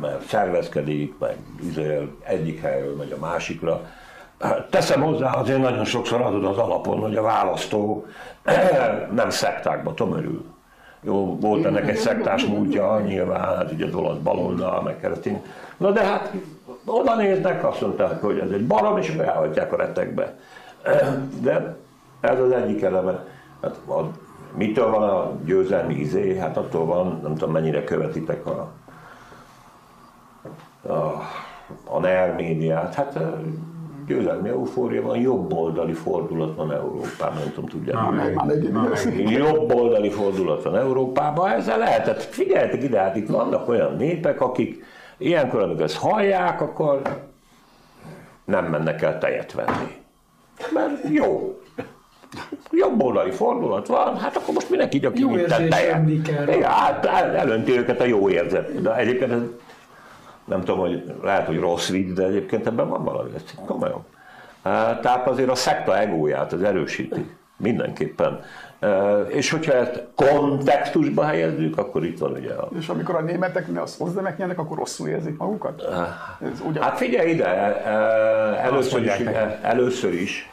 [0.02, 1.38] mert szervezkedik, meg
[1.70, 3.82] izél, egyik helyről megy a másikra.
[4.70, 8.06] Teszem hozzá, azért nagyon sokszor adod az alapon, hogy a választó
[9.16, 10.46] nem szektákba tömörül.
[11.02, 15.44] Jó, volt ennek egy szektás múltja, nyilván, hát ugye az olasz baloldal, meg keresztény.
[15.78, 16.32] Na de hát
[16.86, 20.34] oda néznek, azt mondták, hogy ez egy barom, és beállhatják a retekbe.
[21.42, 21.76] De
[22.24, 23.26] ez az egyik eleme.
[23.62, 24.10] Hát a,
[24.56, 26.38] mitől van a győzelmi izé?
[26.38, 28.72] Hát attól van, nem tudom mennyire követitek a,
[30.88, 30.94] a,
[31.84, 32.94] a NER médiát.
[32.94, 33.20] Hát
[34.08, 37.84] győzelmi eufória van, jobb oldali fordulat van Európában, nem tudom,
[39.18, 44.84] Jobb oldali fordulat van Európában, ezzel lehetett, figyeljetek ide, hát itt vannak olyan népek, akik
[45.18, 47.02] ilyenkor, amikor ezt hallják, akkor
[48.46, 50.02] nem mennek el tejet venni.
[50.74, 51.58] Mert jó,
[52.72, 56.10] jobb oldali fordulat van, hát akkor most mindenki így, aki Jó érzés tejet.
[56.10, 58.82] Igen, hát el- elönti őket a jó érzet.
[58.82, 59.40] De egyébként ez,
[60.46, 64.06] nem tudom, hogy lehet, hogy rossz vicc, de egyébként ebben van valami, ez komolyan.
[64.64, 64.72] Eh,
[65.02, 68.40] Tehát azért a szekta egóját az erősíti, mindenképpen.
[69.28, 73.82] És hogyha ezt kontextusba helyezzük, akkor itt van ugye a És amikor a németek ne
[73.82, 75.82] azt hozzanak nyernek, akkor rosszul érzik magukat?
[76.42, 77.46] Ez ugye, Hát figyelj ide,
[78.58, 79.12] először is,
[79.62, 80.50] először is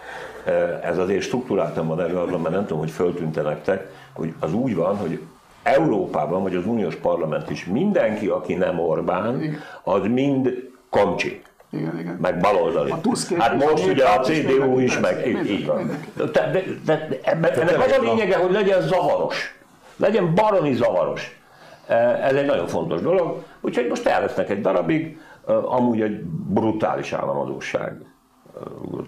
[0.82, 4.96] ez azért struktúráltan van előadva, mert nem tudom, hogy föltűnte nektek, hogy az úgy van,
[4.96, 5.20] hogy
[5.62, 9.58] Európában, vagy az uniós parlament is mindenki, aki nem Orbán, Igen.
[9.82, 11.42] az mind komcsi.
[11.72, 12.18] igen, igen.
[12.20, 12.94] meg baloldali.
[13.38, 15.90] Hát most ugye a CDU is, meg így, van.
[16.32, 16.50] De,
[16.84, 19.58] de, ennek, az a lényege, hogy legyen zavaros.
[19.96, 21.38] Legyen baromi zavaros.
[21.86, 23.42] Eh, Ez egy nagyon fontos dolog.
[23.60, 25.18] Úgyhogy most elvesznek egy darabig,
[25.48, 28.00] eh, amúgy egy brutális államadóság.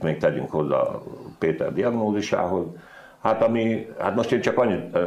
[0.03, 0.83] Még tegyünk hozzá
[1.39, 2.67] Péter diagnózisához.
[3.23, 4.99] Hát, ami, hát most én csak annyit,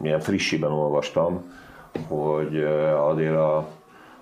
[0.00, 1.52] milyen frissiben olvastam,
[2.08, 2.62] hogy
[2.96, 3.56] azért a,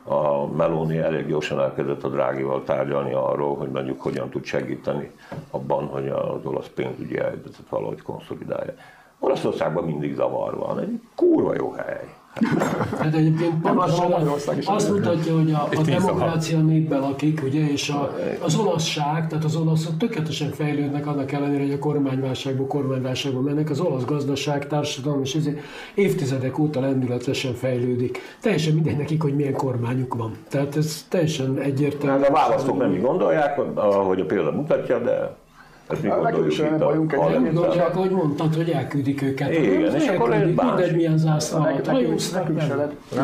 [0.04, 5.10] a Meloni elég gyorsan elkezdett a Drágival tárgyalni arról, hogy mondjuk hogyan tud segíteni
[5.50, 8.72] abban, hogy az olasz pénzügyi helyzetet valahogy konszolidálja.
[9.18, 12.14] Olaszországban mindig zavar van, egy kurva jó hely.
[12.98, 14.12] Hát egyébként pontosan
[14.64, 19.56] azt mutatja, hogy a, a demokrácia népben lakik, ugye, és a, az olaszság, tehát az
[19.56, 23.70] olaszok tökéletesen fejlődnek annak ellenére, hogy a kormányválságból kormányválságból mennek.
[23.70, 25.58] Az olasz gazdaság, társadalom és ezért
[25.94, 28.18] évtizedek óta lendületesen fejlődik.
[28.40, 30.36] Teljesen mindegy nekik, hogy milyen kormányuk van.
[30.48, 32.22] Tehát ez teljesen egyértelmű.
[32.22, 35.36] Hát a választók nem így gondolják, ahogy a példa mutatja, de
[35.88, 39.22] ezt mi nekünk gondoljuk itt a bajunk egy- Nem Egyébként, gondolják, hogy mondtad, hogy elküldik
[39.22, 39.50] őket.
[39.50, 40.66] Igen, Nem, és akkor ez más.
[40.66, 42.48] mindegy milyen zászló alatt hajóznak,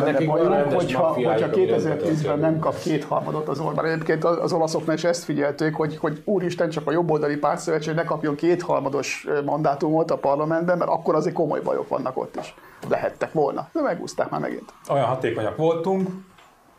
[0.05, 3.85] nekik bajunk, hogyha, maffiájuk, hogyha ami 2010-ben ezeket nem kap kétharmadot az Orbán.
[3.85, 8.35] Egyébként az olaszoknál is ezt figyelték, hogy, hogy úristen, csak a jobboldali pártszövetség ne kapjon
[8.35, 12.55] kétharmados mandátumot a parlamentben, mert akkor azért komoly bajok vannak ott is.
[12.89, 14.73] Lehettek volna, de megúzták már megint.
[14.89, 16.09] Olyan hatékonyak voltunk,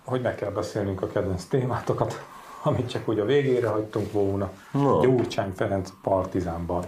[0.05, 2.23] hogy meg kell beszélnünk a kedvenc témátokat,
[2.63, 4.51] amit csak úgy a végére hagytunk volna.
[4.73, 5.01] No.
[5.01, 6.85] Gyurcsány Ferenc partizánban.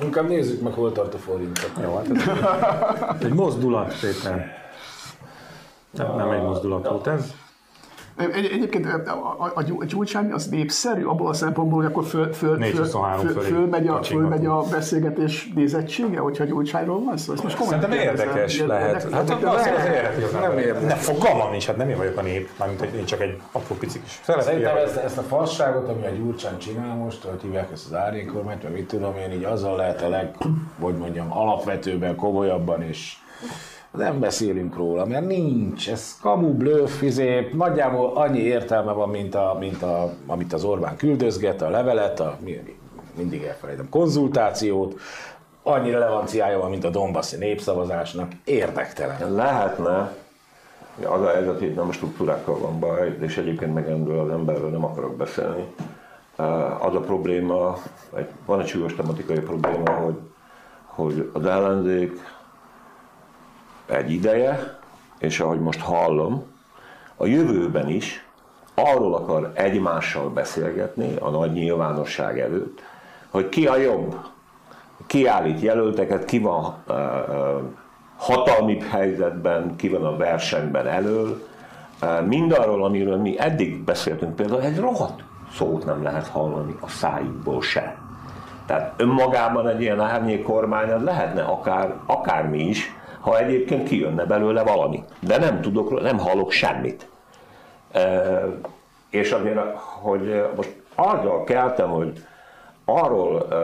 [0.00, 1.70] Inkább nézzük meg, hol tart a forint.
[1.82, 2.06] Jó, hát
[3.18, 4.64] ez egy mozdulat, Péter.
[5.90, 7.34] Nem, nem egy mozdulat volt ez.
[8.16, 12.04] Egy, egyébként a, a, a, Gyur- a Gyurcsány az népszerű abból a szempontból, hogy akkor
[12.04, 17.32] föl, föl, föl, 423 föl, fölmegy, a, fölmegy a beszélgetés nézettsége, hogyha Gyurcsányról van szó.
[17.32, 19.12] Ezt most komolyan Szerintem érdekes lehet.
[19.12, 20.88] Hát érdekes- Nem nem érdekes.
[20.88, 24.00] De fogalmam nincs, hát nem én vagyok a nép, mármint én csak egy apró pici
[24.02, 27.94] kis Szerintem ezt, ezt a fasságot, ami a Gyurcsán csinál most, hogy hívják ezt az
[27.94, 30.34] árnyékormányt, vagy mit tudom én, így azzal lehet a leg,
[30.80, 33.16] hogy mondjam, alapvetőben, komolyabban és
[33.96, 39.56] nem beszélünk róla, mert nincs, ez kamu, blöff, izé, nagyjából annyi értelme van, mint, a,
[39.60, 42.76] mint a, amit az Orbán küldözget, a levelet, a, mi,
[43.16, 45.00] mindig elfelejtem, konzultációt,
[45.62, 49.32] annyi relevanciája van, mint a Donbassi népszavazásnak, érdektelen.
[49.34, 50.14] Lehetne,
[51.04, 54.70] az a helyzet, hogy nem a struktúrákkal van baj, és egyébként meg erről az emberről
[54.70, 55.66] nem akarok beszélni.
[56.80, 57.76] Az a probléma,
[58.46, 60.16] van egy súlyos tematikai probléma, hogy,
[60.84, 62.20] hogy az ellenzék
[63.86, 64.78] egy ideje,
[65.18, 66.44] és ahogy most hallom,
[67.16, 68.26] a jövőben is
[68.74, 72.82] arról akar egymással beszélgetni a nagy nyilvánosság előtt,
[73.30, 74.16] hogy ki a jobb,
[75.06, 76.74] ki állít jelölteket, ki van
[78.16, 81.46] hatalmibb helyzetben, ki van a versenyben elől.
[82.00, 85.22] Ö, Mindarról, amiről mi eddig beszéltünk, például egy rohadt
[85.52, 87.96] szót nem lehet hallani a szájukból se.
[88.66, 92.94] Tehát önmagában egy ilyen árnyék kormány lehetne akár, akármi is,
[93.26, 95.04] ha egyébként kijönne belőle valami.
[95.20, 97.08] De nem tudok, nem hallok semmit.
[97.92, 98.44] E,
[99.10, 102.24] és azért, hogy most azzal keltem, hogy
[102.84, 103.56] arról e,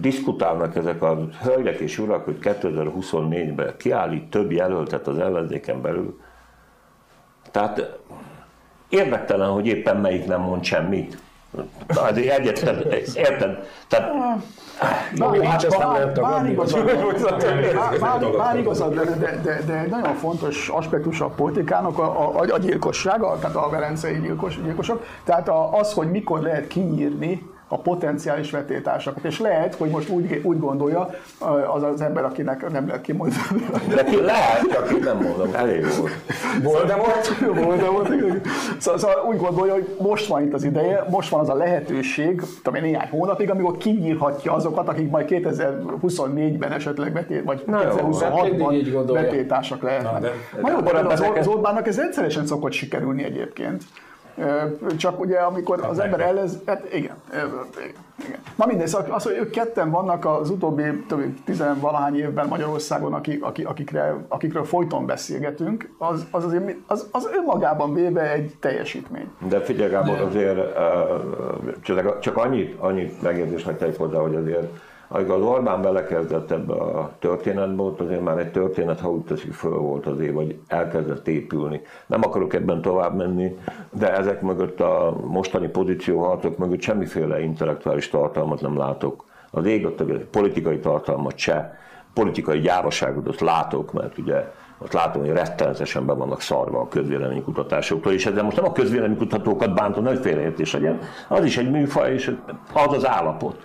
[0.00, 6.20] diskutálnak ezek a hölgyek és urak, hogy 2024-ben kiállít több jelöltet az ellenzéken belül.
[7.50, 7.98] Tehát
[8.88, 11.22] érdektelen, hogy éppen melyik nem mond semmit.
[11.86, 13.68] Az egyetlen, érted?
[13.88, 14.10] Tehát,
[15.18, 16.54] Bár, nincs, ezt nem lehet tagadni.
[18.36, 22.58] bár igazad lenne, de, de, de egy nagyon fontos aspektus a politikának a, a, a
[22.58, 25.04] gyilkossága, tehát a velencei gyilkos, gyilkosok.
[25.24, 29.24] Tehát a, az, hogy mikor lehet kinyírni a potenciális vetétársakat.
[29.24, 31.10] És lehet, hogy most úgy, úgy gondolja
[31.74, 33.66] az az ember, akinek nem lehet kimondani.
[33.94, 36.12] De ki lehet, csak én nem mondom, elég volt.
[36.62, 37.38] Voldemort?
[37.64, 38.08] Voldemort,
[38.78, 42.42] szóval, szóval úgy gondolja, hogy most van itt az ideje, most van az a lehetőség,
[42.62, 49.82] tudom én, néhány hónapig, amikor kinyírhatja azokat, akik majd 2024-ben esetleg betét, vagy 2026-ban betétársak
[49.82, 50.12] lehetnek.
[50.12, 53.82] Na, de, de, de, de, az, az Orbánnak ez rendszeresen szokott sikerülni egyébként.
[54.96, 57.66] Csak ugye, amikor az ember ellez, hát igen, igen,
[58.26, 58.38] igen.
[58.56, 63.44] Na mindegy, szóval az, hogy ők ketten vannak az utóbbi több tizenvalahány évben Magyarországon, akik,
[63.64, 69.30] akikre, akikről folyton beszélgetünk, az, az, azért, az, az önmagában véve egy teljesítmény.
[69.48, 70.58] De figyelj Gábor, azért
[72.20, 74.66] csak, annyit, annyit megjegyzést hagyták hozzá, hogy azért
[75.14, 79.52] amikor az Orbán belekezdett ebbe a történetbe, ott azért már egy történet, ha úgy teszik
[79.52, 81.80] föl volt azért, vagy elkezdett épülni.
[82.06, 83.56] Nem akarok ebben tovább menni,
[83.90, 89.24] de ezek mögött a mostani pozícióharcok mögött semmiféle intellektuális tartalmat nem látok.
[89.50, 91.78] Az ég ott politikai tartalmat se,
[92.14, 98.12] politikai gyávaságot ott látok, mert ugye ott látom, hogy rettenetesen be vannak szarva a közvéleménykutatásoktól,
[98.12, 100.98] és ezzel most nem a közvéleménykutatókat bántom, hogy félreértés legyen,
[101.28, 102.36] az is egy műfaj, és
[102.72, 103.56] az az állapot.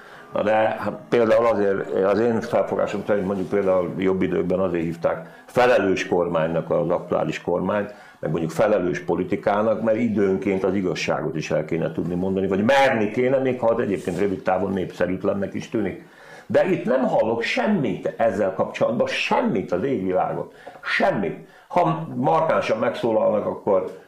[0.43, 6.07] De hát például azért, az én felfogásom szerint mondjuk például jobb időkben azért hívták felelős
[6.07, 11.91] kormánynak az aktuális kormányt, meg mondjuk felelős politikának, mert időnként az igazságot is el kéne
[11.91, 16.05] tudni mondani, vagy merni kéne, még ha az egyébként rövid távon népszerűtlennek is tűnik.
[16.45, 21.47] De itt nem hallok semmit ezzel kapcsolatban, semmit az égvilágot, semmit.
[21.67, 24.05] Ha markánsan megszólalnak, akkor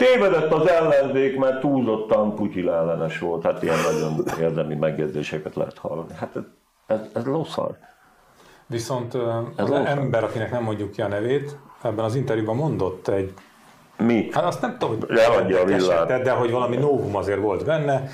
[0.00, 3.42] Tévedett az ellenzék, mert túlzottan Putyin ellenes volt.
[3.42, 6.12] Hát ilyen nagyon érdemi megjegyzéseket lehet hallani.
[6.14, 6.42] Hát ez,
[6.86, 7.76] ez, ez losszal.
[8.66, 9.14] Viszont
[9.56, 13.32] ez az ember, akinek nem mondjuk ki a nevét, ebben az interjúban mondott egy
[13.96, 14.28] mi?
[14.32, 16.22] Hát azt nem tudom, hogy Leadja a villát.
[16.22, 18.08] de hogy valami novum azért volt benne,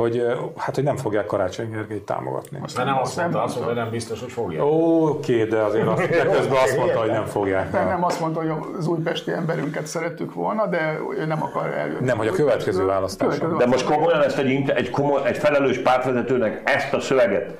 [0.00, 0.26] hogy,
[0.56, 2.58] hát, hogy nem fogják Karácsony Gergelyt támogatni.
[2.62, 4.62] Azt nem azt mondta, azt mondta, hogy nem biztos, hogy fogják.
[4.64, 7.72] Oké, de azért azt, de közben azt mondta, hogy nem fogják.
[7.72, 12.04] Nem, nem azt mondta, hogy az újpesti emberünket szerettük volna, de ő nem akar eljönni.
[12.04, 13.38] Nem, hogy a következő választás.
[13.58, 17.58] De most komolyan ezt egy, egy, komoly, egy felelős pártvezetőnek ezt a szöveget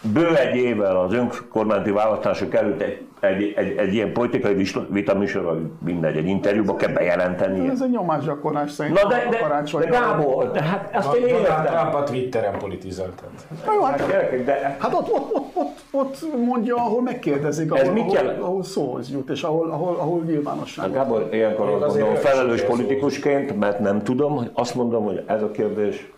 [0.00, 5.58] bő egy évvel az önkormányzati választások előtt egy egy, egy, egy ilyen politikai vitaműsor, vagy
[5.84, 7.68] mindegy, egy interjúba kell bejelenteni.
[7.68, 9.08] Ez egy nyomásgyakorlás szerintem.
[9.08, 11.64] Na de, de, de, de Gábor, de hát ezt én értem.
[11.64, 13.22] Trump a Twitteren politizált.
[13.66, 14.06] Na jó, hát,
[14.44, 18.62] de, hát ott, ott, ott, ott, ott mondja, ahol megkérdezik, ahol, Ez mit ahol, ahol
[18.62, 20.84] szóhoz jut, és ahol, ahol, ahol nyilvánosság.
[20.84, 25.50] Hát Gábor, ilyenkor azt mondom, felelős politikusként, mert nem tudom, azt mondom, hogy ez a
[25.50, 26.10] kérdés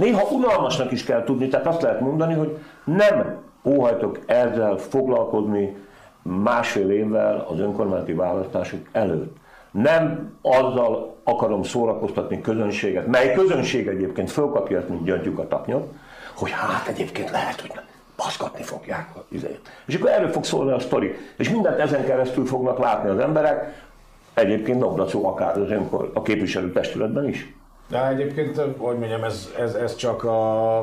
[0.00, 5.76] Néha unalmasnak is kell tudni, tehát azt lehet mondani, hogy nem óhajtok ezzel foglalkozni,
[6.22, 9.36] másfél évvel az önkormányzati választások előtt.
[9.70, 15.92] Nem azzal akarom szórakoztatni közönséget, mely közönség egyébként fölkapja ezt, mint gyöngyük a tapnyot,
[16.34, 17.84] hogy hát egyébként lehet, hogy nem
[18.16, 19.60] baszkatni fogják a üzét.
[19.86, 21.14] És akkor erről fog szólni a sztori.
[21.36, 23.88] És mindent ezen keresztül fognak látni az emberek,
[24.34, 27.54] egyébként Nobdacó akár az önkor, a képviselőtestületben is.
[27.88, 30.78] De egyébként, hogy mondjam, ez, ez, ez csak a,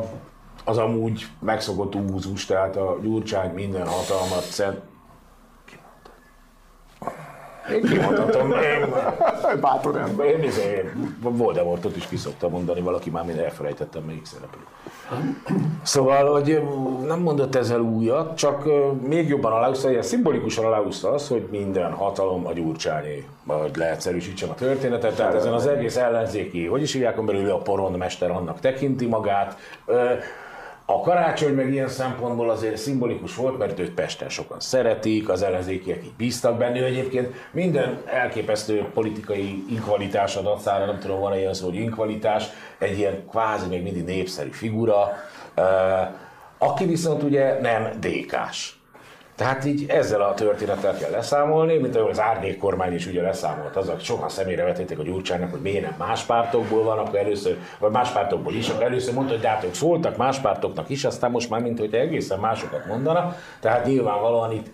[0.66, 4.82] az amúgy megszokott úzus, tehát a Gyurcsány minden hatalmat szent,
[7.74, 8.94] én kimondhatom, én...
[9.62, 10.26] Bátor ember.
[10.26, 14.62] Én, én, Voldemortot is kiszoktam mondani, valaki már mind elfelejtettem, melyik szereplő.
[15.82, 16.62] Szóval, hogy
[17.08, 18.64] nem mondott ezzel újat, csak
[19.08, 24.56] még jobban aláhúzta, ilyen szimbolikusan aláhúzta az, hogy minden hatalom a gyurcsányé, hogy leegyszerűsítsem a
[24.56, 25.16] történetet.
[25.16, 29.58] Tehát ezen az egész ellenzéki, hogy is hívják, belül a porondmester annak tekinti magát.
[30.90, 36.04] A karácsony meg ilyen szempontból azért szimbolikus volt, mert őt Pesten sokan szeretik, az ellenzékiek
[36.04, 36.84] így bíztak benne.
[36.84, 42.46] egyébként minden elképesztő politikai inkvalitás dacára, nem tudom, van-e ilyen szó, hogy inkvalitás,
[42.78, 45.14] egy ilyen kvázi még mindig népszerű figura,
[46.58, 48.77] aki viszont ugye nem DK-s.
[49.38, 53.76] Tehát így ezzel a történettel kell leszámolni, mint ahogy az árnyék kormány is ugye leszámolt
[53.76, 57.58] az, hogy sokan személyre vetették a Gyurcsánynak, hogy miért nem más pártokból van, akkor először,
[57.80, 61.32] vagy más pártokból is, akkor először mondta, hogy de ők szóltak más pártoknak is, aztán
[61.32, 64.68] most már mint hogy egészen másokat mondana, tehát nyilvánvalóan itt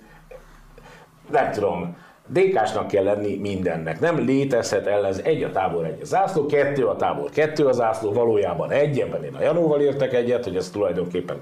[1.32, 1.98] nem tudom,
[2.32, 4.00] DK-snak kell lenni mindennek.
[4.00, 8.12] Nem létezhet ellen egy a tábor, egy a zászló, kettő a tábor, kettő a zászló,
[8.12, 11.40] valójában egy, ebben én a Janóval értek egyet, hogy ez tulajdonképpen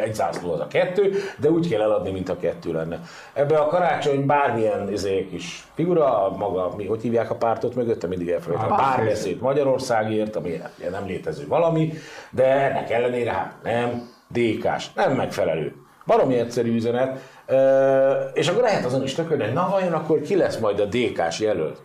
[0.00, 3.00] egy zászló az a kettő, de úgy kell eladni, mint a kettő lenne.
[3.32, 8.28] Ebbe a karácsony bármilyen izé, kis figura, maga, mi, hogy hívják a pártot mögötte, mindig
[8.28, 8.72] elfelejtem.
[8.72, 10.60] A párbeszéd Magyarországért, ami
[10.90, 11.92] nem létező valami,
[12.30, 15.81] de ennek ellenére hát nem, DK-s, nem megfelelő.
[16.04, 17.18] Valami egyszerű üzenet,
[18.34, 21.40] és akkor lehet azon is tökölni, hogy na vajon akkor ki lesz majd a DK-s
[21.40, 21.80] jelölt.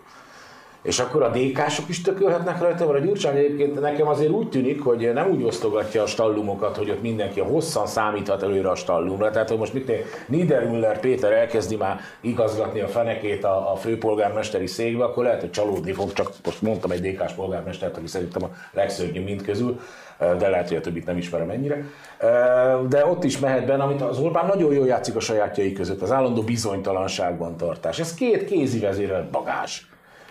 [0.81, 4.81] És akkor a DK-sok is tökölhetnek rajta, vagy a Gyurcsány egyébként nekem azért úgy tűnik,
[4.81, 9.29] hogy nem úgy osztogatja a stallumokat, hogy ott mindenki hosszan számíthat előre a stallumra.
[9.29, 9.91] Tehát, hogy most mit
[10.27, 15.91] Niedermüller Péter elkezdi már igazgatni a fenekét a, a főpolgármesteri székbe, akkor lehet, hogy csalódni
[15.91, 19.79] fog, csak most mondtam egy DK-s polgármestert, aki szerintem a legszörnyűbb mind közül,
[20.17, 21.83] de lehet, hogy a többit nem ismerem ennyire.
[22.89, 26.11] De ott is mehet benne, amit az Orbán nagyon jól játszik a sajátjai között, az
[26.11, 27.99] állandó bizonytalanságban tartás.
[27.99, 29.87] Ez két kézi vezérelt bagás.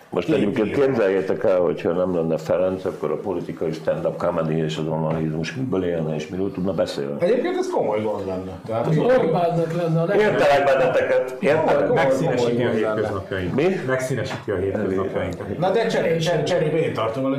[0.09, 4.87] Most egyébként képzeljétek el, hogyha nem lenne Ferenc, akkor a politikai stand-up comedy és az
[4.87, 7.15] onanizmus miből élne és miről tudna beszélni.
[7.19, 8.59] Egyébként ez komoly gond lenne.
[8.65, 10.19] Tehát Az Orbánnak lenne a leg...
[10.19, 11.93] Értelek benneteket, értelek?
[11.93, 13.55] Megszínesíti a hétköznapjainkat.
[13.55, 13.75] Mi?
[13.87, 15.57] Megszínesíti a hétköznapjainkat.
[15.57, 17.37] Na de cserébe cser, cserébe én tartom el a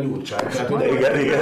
[0.71, 1.39] ugye, Igen, igen.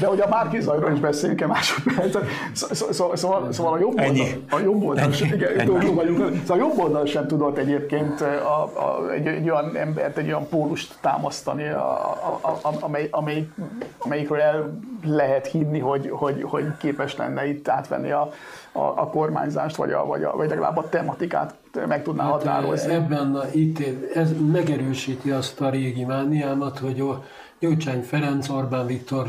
[0.00, 2.24] De hogy a Márki Zajról is beszéljünk egy másodpercet.
[2.52, 6.18] Szó- szó- Szóval, szóval a jobb oldal, a jobb oldal, igen, vagyunk.
[6.46, 9.64] Szóval a jobb oldal sem tudott egyébként a, a, egy, egy, olyan
[10.04, 13.48] embert, egy olyan pólust támasztani, a, a, a, amely, amely,
[13.98, 18.32] amelyikről el lehet hinni, hogy, hogy, hogy képes lenne itt átvenni a,
[18.72, 21.54] a, a kormányzást, vagy, a, vagy, a, vagy legalább a tematikát
[21.86, 22.92] meg tudná határozni.
[22.92, 23.78] Ebben a, itt,
[24.14, 27.22] ez megerősíti azt a régi mániámat, hogy a
[27.58, 29.26] Gyurcsány Ferenc Orbán Viktor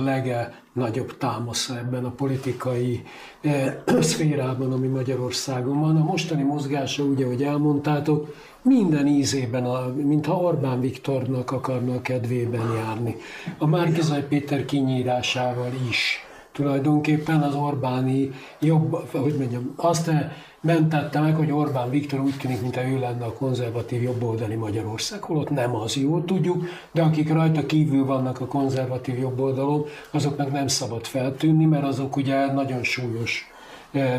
[0.76, 3.04] legnagyobb támasza ebben a politikai
[3.42, 5.96] eh, szférában, ami Magyarországon van.
[5.96, 12.74] A mostani mozgása, ugye, ahogy elmondtátok, minden ízében, a, mintha Orbán Viktornak akarna a kedvében
[12.74, 13.16] járni.
[13.58, 20.12] A Márkizaj Péter kinyírásával is tulajdonképpen az Orbáni jobb, hogy mondjam, azt
[20.66, 25.50] mentette meg, hogy Orbán Viktor úgy tűnik, mintha ő lenne a konzervatív jobboldali Magyarország, holott
[25.50, 31.06] nem az, jól tudjuk, de akik rajta kívül vannak a konzervatív jobboldalon, azoknak nem szabad
[31.06, 33.55] feltűnni, mert azok ugye nagyon súlyos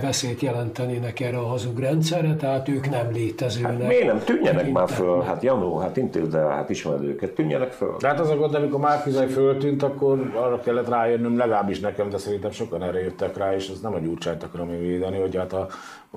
[0.01, 3.87] veszélyt jelentenének erre a hazug rendszerre, tehát ők nem létezőnek.
[3.87, 5.21] Miért nem tűnjenek már föl?
[5.23, 7.97] Hát Janó, hát intézd el, hát ismered őket, tűnjenek föl.
[8.01, 12.19] De hát az a gond, amikor Márkizaj föltűnt, akkor arra kellett rájönnöm, legalábbis nekem, de
[12.19, 15.53] szerintem sokan erre jöttek rá, és ez nem a gyurcsányt akarom én védeni, hogy hát
[15.53, 15.67] a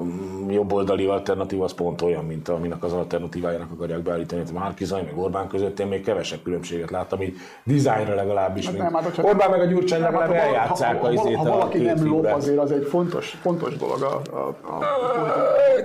[0.04, 4.42] mm, jobboldali alternatíva az pont olyan, mint aminek az alternatívájának akarják beállítani.
[4.42, 8.92] Hát Márkizaj meg Orbán között én még kevesebb különbséget láttam, így dizájnra legalábbis, Hát mint
[8.92, 11.50] nem, hát Orbán meg a Gyurcsány Nem, legalább hát ha- eljátszák a izét ha a
[11.50, 14.80] valaki nem lop, azért az egy fontos, fontos dolog a, a, a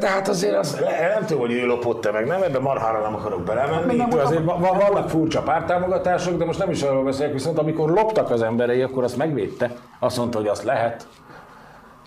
[0.00, 0.78] De hát azért az,
[1.14, 3.96] nem tudom, hogy ő lopott-e meg, nem, ebben marhára nem akarok belemenni.
[3.96, 7.32] Nem, Itt nem, azért nem, va- vannak furcsa pártámogatások, de most nem is arról beszélek,
[7.32, 9.70] viszont amikor loptak az emberei, akkor azt megvédte.
[9.98, 11.06] Azt mondta, hogy azt lehet.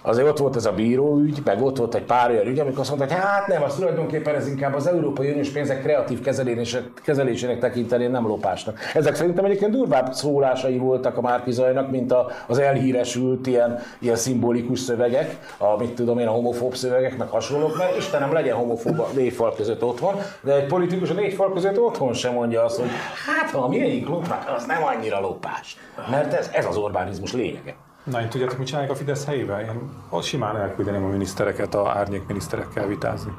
[0.08, 2.90] Azért ott volt ez a bíróügy, meg ott volt egy pár olyan ügy, amikor azt
[2.90, 8.12] mondták, hát nem, az tulajdonképpen ez inkább az Európai Uniós pénzek kreatív kezelésének, kezelésének tekinteném,
[8.12, 8.80] nem lopásnak.
[8.94, 14.80] Ezek szerintem egyébként durvább szólásai voltak a Márkizajnak, mint a, az elhíresült ilyen, ilyen szimbolikus
[14.80, 19.08] szövegek, a, mit tudom én, a homofób szövegek, meg hasonlók, mert Istenem legyen homofób a
[19.16, 22.80] négy fal között otthon, de egy politikus a négy fal között otthon sem mondja azt,
[22.80, 22.90] hogy
[23.26, 25.78] hát ha a miénk lopás, az nem annyira lopás.
[26.10, 27.76] Mert ez, ez az Orbánizmus lényege.
[28.12, 29.62] Na, én tudjátok, mit csinálják a Fidesz helyével?
[29.62, 33.32] Én ott simán elküldeném a minisztereket a árnyék miniszterekkel vitázni.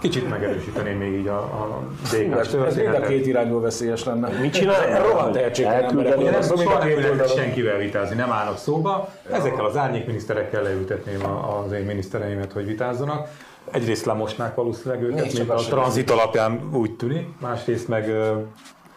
[0.00, 4.28] Kicsit megerősíteném még így a, a DK-s Ez mind a két irányból veszélyes lenne.
[4.28, 5.02] Mit csinálják?
[5.06, 6.30] Rohadt tehetségtelen emberek.
[6.30, 7.26] Nem soha nem oldalon.
[7.26, 9.08] senkivel vitázni, nem állnak szóba.
[9.32, 13.28] Ezekkel az árnyék miniszterekkel leültetném a- az én minisztereimet, hogy vitázzanak.
[13.70, 18.12] Egyrészt lemosnák valószínűleg őket, csak a tranzit alapján úgy tűnik, másrészt meg,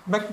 [0.04, 0.26] meg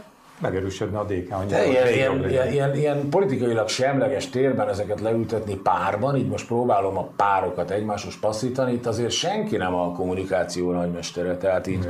[0.43, 6.17] megerősödne a DK hogy ilyen, ilyen, ilyen, ilyen, ilyen politikailag semleges térben ezeket leültetni párban,
[6.17, 11.67] így most próbálom a párokat egymáshoz passzítani, itt azért senki nem a kommunikáció nagymestere, tehát
[11.67, 11.89] így,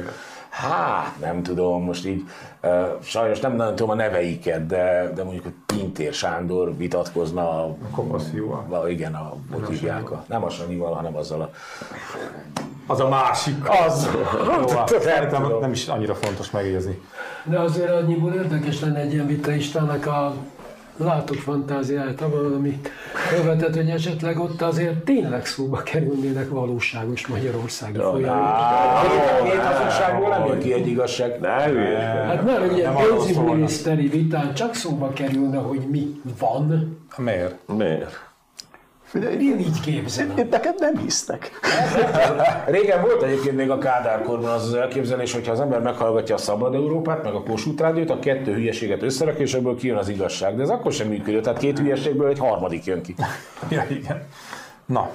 [0.48, 2.22] hát nem tudom, most így,
[2.62, 7.76] uh, sajnos nem nagyon tudom a neveiket, de, de mondjuk, hogy Pintér Sándor vitatkozna a,
[8.76, 9.34] a igen, a,
[10.10, 11.50] a, nem a Sanyival, hanem azzal a...
[12.86, 13.68] Az a másik.
[13.86, 14.08] Az!
[14.46, 15.60] Jó, hát tudom.
[15.60, 17.00] nem is annyira fontos megjegyezni.
[17.44, 20.34] De azért annyiból érdekes lenne egy ilyen vita Istennek a
[20.96, 22.90] látok fantáziáját abban, amit
[23.30, 29.42] követett, hogy esetleg ott azért tényleg szóba kerülnének valóságos magyarországi folyamatok.
[29.42, 31.40] Két hazugságból nem jön ki egy igazság.
[31.40, 32.26] Ne hülyeskedj.
[32.26, 36.96] Hát nem, ugye Nem pénzügyminiszteri vitán csak szóba kerülne, hogy mi van.
[37.16, 37.54] Miért?
[37.66, 38.31] Miért?
[39.12, 40.38] Figyelj, Én így képzelem.
[40.38, 41.50] itt neked nem hisznek.
[42.66, 46.38] Régen volt egyébként még a Kádár korban az az elképzelés, hogyha az ember meghallgatja a
[46.38, 50.56] Szabad Európát, meg a Kossuth Rádiót, a kettő hülyeséget összerak, és ebből kijön az igazság.
[50.56, 53.14] De ez akkor sem működött, tehát két hülyeségből egy harmadik jön ki.
[53.68, 54.26] Ja, igen.
[54.86, 55.10] Na,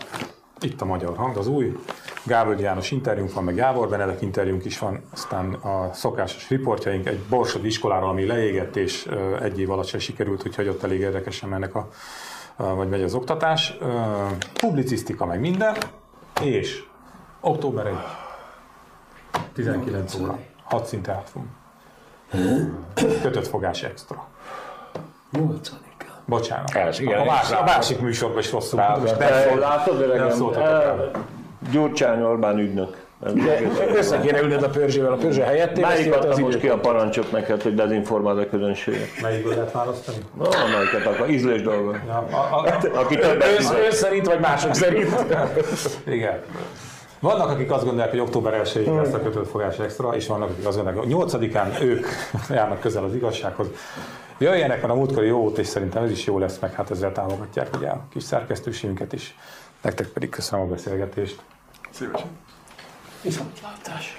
[0.59, 1.77] itt a magyar hang, az új.
[2.23, 7.19] Gábor János interjúnk van, meg Jávor Benedek interjúnk is van, aztán a szokásos riportjaink egy
[7.29, 9.07] borsod iskoláról, ami leégett, és
[9.41, 11.89] egy év alatt se sikerült, úgyhogy ott elég érdekesen mennek a
[12.57, 13.77] vagy megy az oktatás.
[14.53, 15.75] Publicisztika, meg minden,
[16.41, 16.83] és
[17.39, 17.95] október 1,
[19.53, 21.23] 19 óra, 6 szinte.
[22.93, 24.27] Kötött fogás extra.
[25.31, 26.15] Nyolcadikán.
[26.25, 26.75] Bocsánat.
[26.75, 28.79] Ez, igen, a, másik, a másik műsorban is rosszul.
[28.79, 30.29] De nem, látod, nem öregem?
[30.29, 30.95] szóltatok rá.
[31.71, 33.06] Gyurcsány Orbán ügynök.
[33.25, 35.79] Ez egész- Össze kéne ülnöd a Pörzsével, a Pörzsé helyett.
[35.79, 39.07] Melyik adta most ki a parancsot neked, hogy dezinformáld a közönséget?
[39.21, 40.17] Melyikből lehet választani?
[40.37, 41.29] No, melyiket akar?
[41.29, 41.99] Ízlés dolga.
[42.07, 43.47] Ja, a, a, Aki többet
[43.85, 45.25] ön szerint, vagy mások szerint?
[46.07, 46.39] igen.
[47.19, 50.67] Vannak, akik azt gondolják, hogy október 1 lesz a kötött fogás extra, és vannak, akik
[50.67, 52.05] azt gondolják, hogy 8-án ők
[52.49, 53.67] járnak közel az igazsághoz.
[54.37, 57.11] Jöjjenek, van a múltkori jó út, és szerintem ez is jó lesz, meg hát ezzel
[57.11, 59.35] támogatják ugye a kis szerkesztőségünket is.
[59.81, 61.39] Nektek pedig köszönöm a beszélgetést.
[61.91, 62.27] Szívesen.
[63.23, 63.43] 为什
[63.83, 64.11] 大学？